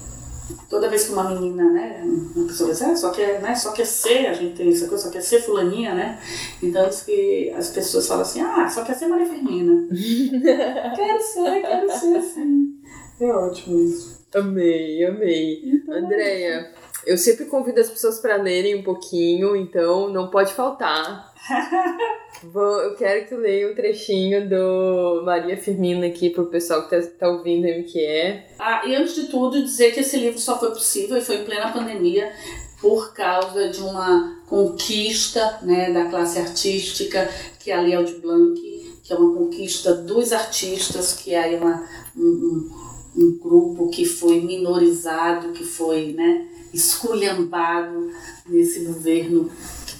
[0.68, 3.86] toda vez que uma menina, né, uma pessoa diz, ah, só quer, né, só quer
[3.86, 6.20] ser, a gente tem essa coisa, só quer ser fulaninha, né,
[6.62, 9.88] então diz que as pessoas falam assim, ah, só quer ser Maria Firmina.
[10.96, 12.80] quero ser, quero ser, sim.
[13.20, 14.20] É ótimo isso.
[14.34, 15.60] Amei, amei.
[15.64, 16.72] Então, Andréia,
[17.04, 21.32] eu sempre convido as pessoas para lerem um pouquinho, então não pode faltar.
[22.42, 26.96] Vou, eu quero que tu leia um trechinho do Maria Firmina aqui pro pessoal que
[26.96, 28.46] tá, tá ouvindo o que é.
[28.58, 31.44] Ah, e antes de tudo, dizer que esse livro só foi possível e foi em
[31.44, 32.32] plena pandemia
[32.80, 37.28] por causa de uma conquista né, da classe artística,
[37.58, 38.58] que é a Liel de Blanc,
[39.04, 41.86] que é uma conquista dos artistas, que é uma,
[42.16, 42.70] um,
[43.16, 48.10] um grupo que foi minorizado, que foi né, esculhambado
[48.48, 49.50] nesse governo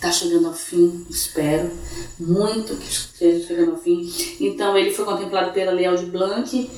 [0.00, 1.70] está chegando ao fim, espero
[2.18, 4.10] muito que esteja chegando ao fim.
[4.40, 6.70] Então ele foi contemplado pela Leal de Blanc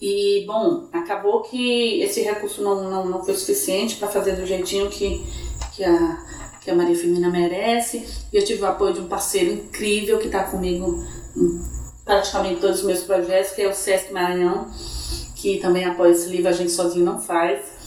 [0.00, 4.88] e, bom, acabou que esse recurso não, não, não foi suficiente para fazer do jeitinho
[4.88, 5.26] que,
[5.74, 6.24] que, a,
[6.62, 8.06] que a Maria Firmina merece.
[8.32, 11.04] E eu tive o apoio de um parceiro incrível que está comigo
[11.36, 11.60] em
[12.04, 14.70] praticamente todos os meus projetos, que é o Sesc Maranhão,
[15.34, 17.77] que também apoia esse livro, a gente sozinho não faz.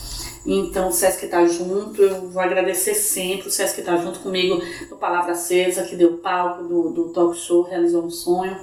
[0.46, 3.48] Então o Sesc está junto, eu vou agradecer sempre.
[3.48, 7.62] O Sesc está junto comigo no Palavra Acesa, que deu palco do, do talk show,
[7.64, 8.58] realizou um sonho.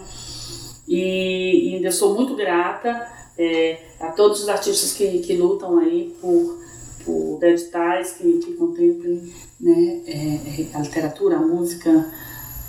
[0.89, 3.07] E, eu sou muito grata
[3.37, 6.59] é, a todos os artistas que, que lutam aí por,
[7.05, 12.11] por editais que, que contemplem né, é, é, a literatura, a música,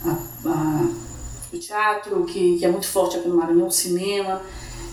[0.06, 0.90] a, a,
[1.52, 4.42] o teatro, que, que é muito forte aqui no Maranhão, o cinema.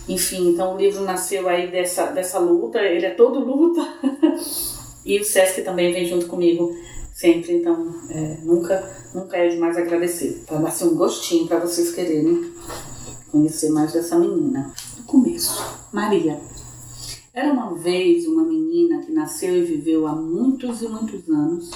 [0.08, 3.82] Enfim, então o livro nasceu aí dessa, dessa luta, ele é todo luta.
[5.04, 6.76] e o Sesc também vem junto comigo
[7.12, 10.44] sempre, então é, nunca, nunca é demais agradecer.
[10.46, 12.52] Para dar assim, um gostinho para vocês quererem
[13.32, 14.72] conhecer mais dessa menina.
[14.98, 16.40] No começo, Maria.
[17.34, 21.70] Era uma vez uma menina que nasceu e viveu há muitos e muitos anos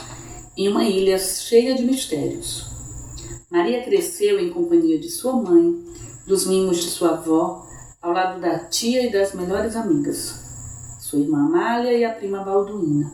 [0.56, 2.66] em uma ilha cheia de mistérios.
[3.50, 5.84] Maria cresceu em companhia de sua mãe,
[6.26, 7.66] dos mimos de sua avó,
[8.00, 10.34] ao lado da tia e das melhores amigas,
[10.98, 13.12] sua irmã Amália e a prima Balduína.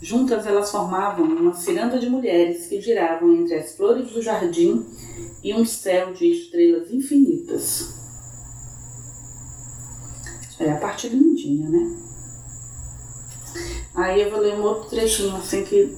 [0.00, 4.86] Juntas elas formavam uma ciranda de mulheres que giravam entre as flores do jardim
[5.42, 7.98] e um céu de estrelas infinitas.
[10.58, 11.96] É a parte lindinha, né?
[13.94, 15.96] Aí eu vou ler um outro trechinho assim que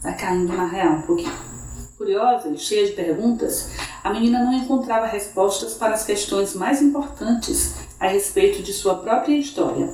[0.00, 1.50] tá caindo na real um pouquinho.
[1.98, 3.68] Curiosa e cheia de perguntas,
[4.02, 9.36] a menina não encontrava respostas para as questões mais importantes a respeito de sua própria
[9.36, 9.92] história.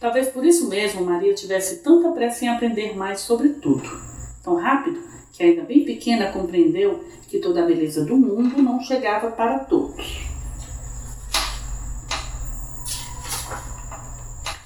[0.00, 4.00] Talvez por isso mesmo Maria tivesse tanta pressa em aprender mais sobre tudo.
[4.42, 5.00] Tão rápido
[5.32, 10.22] que, ainda bem pequena, compreendeu que toda a beleza do mundo não chegava para todos.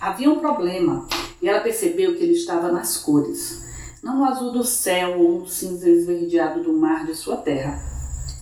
[0.01, 1.07] Havia um problema
[1.43, 3.63] e ela percebeu que ele estava nas cores,
[4.03, 7.83] não no azul do céu ou no cinza esverdeado do mar de sua terra,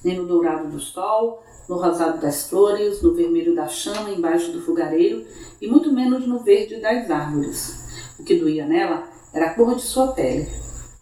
[0.04, 4.62] nem no dourado do sol, no rosado das flores, no vermelho da chama embaixo do
[4.62, 5.24] fogareiro
[5.60, 7.84] e muito menos no verde das árvores.
[8.18, 10.48] O que doía nela era a cor de sua pele,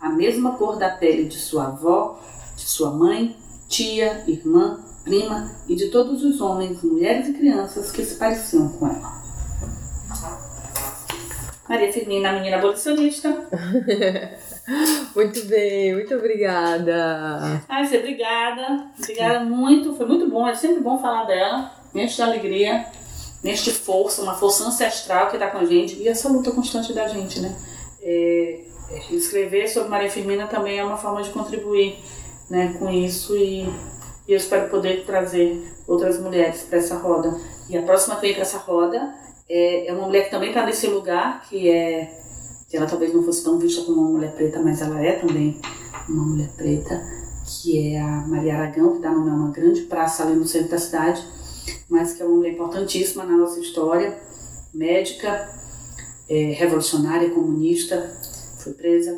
[0.01, 2.21] a mesma cor da pele de sua avó,
[2.57, 3.37] de sua mãe,
[3.69, 8.89] tia, irmã, prima e de todos os homens, mulheres e crianças que se pareciam com
[8.89, 9.17] ela.
[11.69, 13.49] Maria Firmina, a menina abolicionista.
[15.14, 17.62] muito bem, muito obrigada.
[17.69, 18.87] Ai, você, obrigada.
[18.99, 21.73] Obrigada muito, foi muito bom, é sempre bom falar dela.
[21.95, 22.87] Enche de alegria,
[23.45, 26.93] enche de força, uma força ancestral que está com a gente e essa luta constante
[26.93, 27.57] da gente, né?
[28.03, 28.61] É,
[28.91, 31.99] é, escrever sobre Maria Firmina também é uma forma de contribuir
[32.49, 33.62] né, com isso e,
[34.29, 37.35] e eu espero poder trazer outras mulheres para essa roda.
[37.69, 39.14] E a próxima que vem para essa roda
[39.49, 42.26] é, é uma mulher que também está nesse lugar, que é.
[42.69, 45.61] Que ela talvez não fosse tão vista como uma mulher preta, mas ela é também
[46.09, 47.01] uma mulher preta,
[47.45, 51.25] que é a Maria Aragão, que está numa grande praça ali no centro da cidade,
[51.89, 54.19] mas que é uma mulher importantíssima na nossa história,
[54.75, 55.49] médica,
[56.29, 58.12] é, revolucionária, comunista,
[58.59, 59.17] foi presa.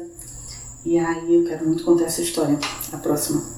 [0.85, 2.59] E aí eu quero muito contar essa história,
[2.93, 3.58] a próxima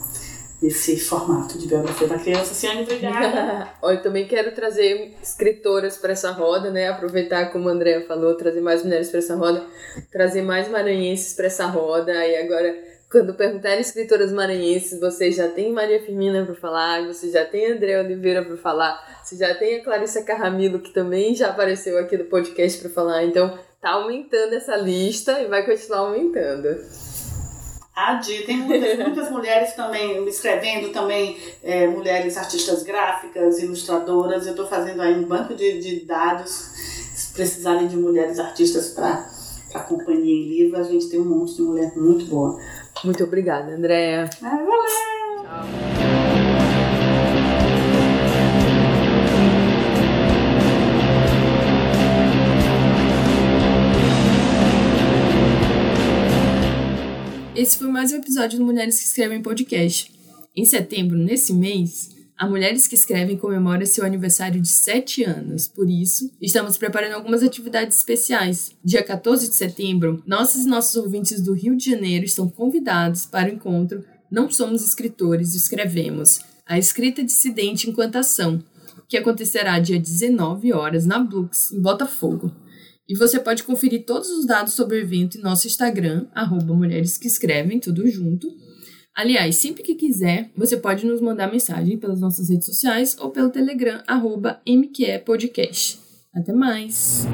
[0.63, 2.55] nesse formato de biografia da criança.
[2.55, 3.69] Ciane, obrigada.
[3.83, 6.89] eu também quero trazer escritoras para essa roda, né?
[6.89, 9.65] Aproveitar, como a Andrea falou, trazer mais mulheres para essa roda,
[10.11, 12.13] trazer mais maranhenses para essa roda.
[12.13, 12.77] E agora,
[13.11, 17.99] quando perguntarem escritoras maranhenses, você já tem Maria Firmina para falar, você já tem André
[17.99, 22.25] Oliveira para falar, você já tem a Clarissa Carramilo, que também já apareceu aqui no
[22.25, 23.25] podcast para falar.
[23.25, 26.69] Então, tá aumentando essa lista e vai continuar aumentando.
[28.09, 34.47] Adi, tem muitas, muitas mulheres também escrevendo, também é, mulheres artistas gráficas, ilustradoras.
[34.47, 39.29] Eu estou fazendo aí um banco de, de dados, se precisarem de mulheres artistas para
[39.81, 42.59] companhia em livro, a gente tem um monte de mulher muito boa.
[43.05, 44.29] Muito obrigada, Andréa.
[44.43, 45.43] Ah, valeu!
[45.43, 46.00] Tchau.
[57.61, 60.11] Esse foi mais um episódio do Mulheres que Escrevem Podcast.
[60.57, 65.69] Em setembro, nesse mês, a Mulheres que Escrevem comemora seu aniversário de 7 anos.
[65.69, 68.71] Por isso, estamos preparando algumas atividades especiais.
[68.83, 73.51] Dia 14 de setembro, nossas e nossos ouvintes do Rio de Janeiro estão convidados para
[73.51, 78.65] o encontro Não Somos Escritores, Escrevemos, a escrita dissidente enquanto ação,
[79.07, 82.51] que acontecerá dia 19 horas na Blux, em Botafogo.
[83.11, 87.19] E você pode conferir todos os dados sobre o evento em nosso Instagram, arroba Mulheres
[87.19, 88.47] que Escrevem, tudo junto.
[89.17, 93.51] Aliás, sempre que quiser, você pode nos mandar mensagem pelas nossas redes sociais ou pelo
[93.51, 95.99] Telegram, arroba MQE Podcast.
[96.33, 97.27] Até mais!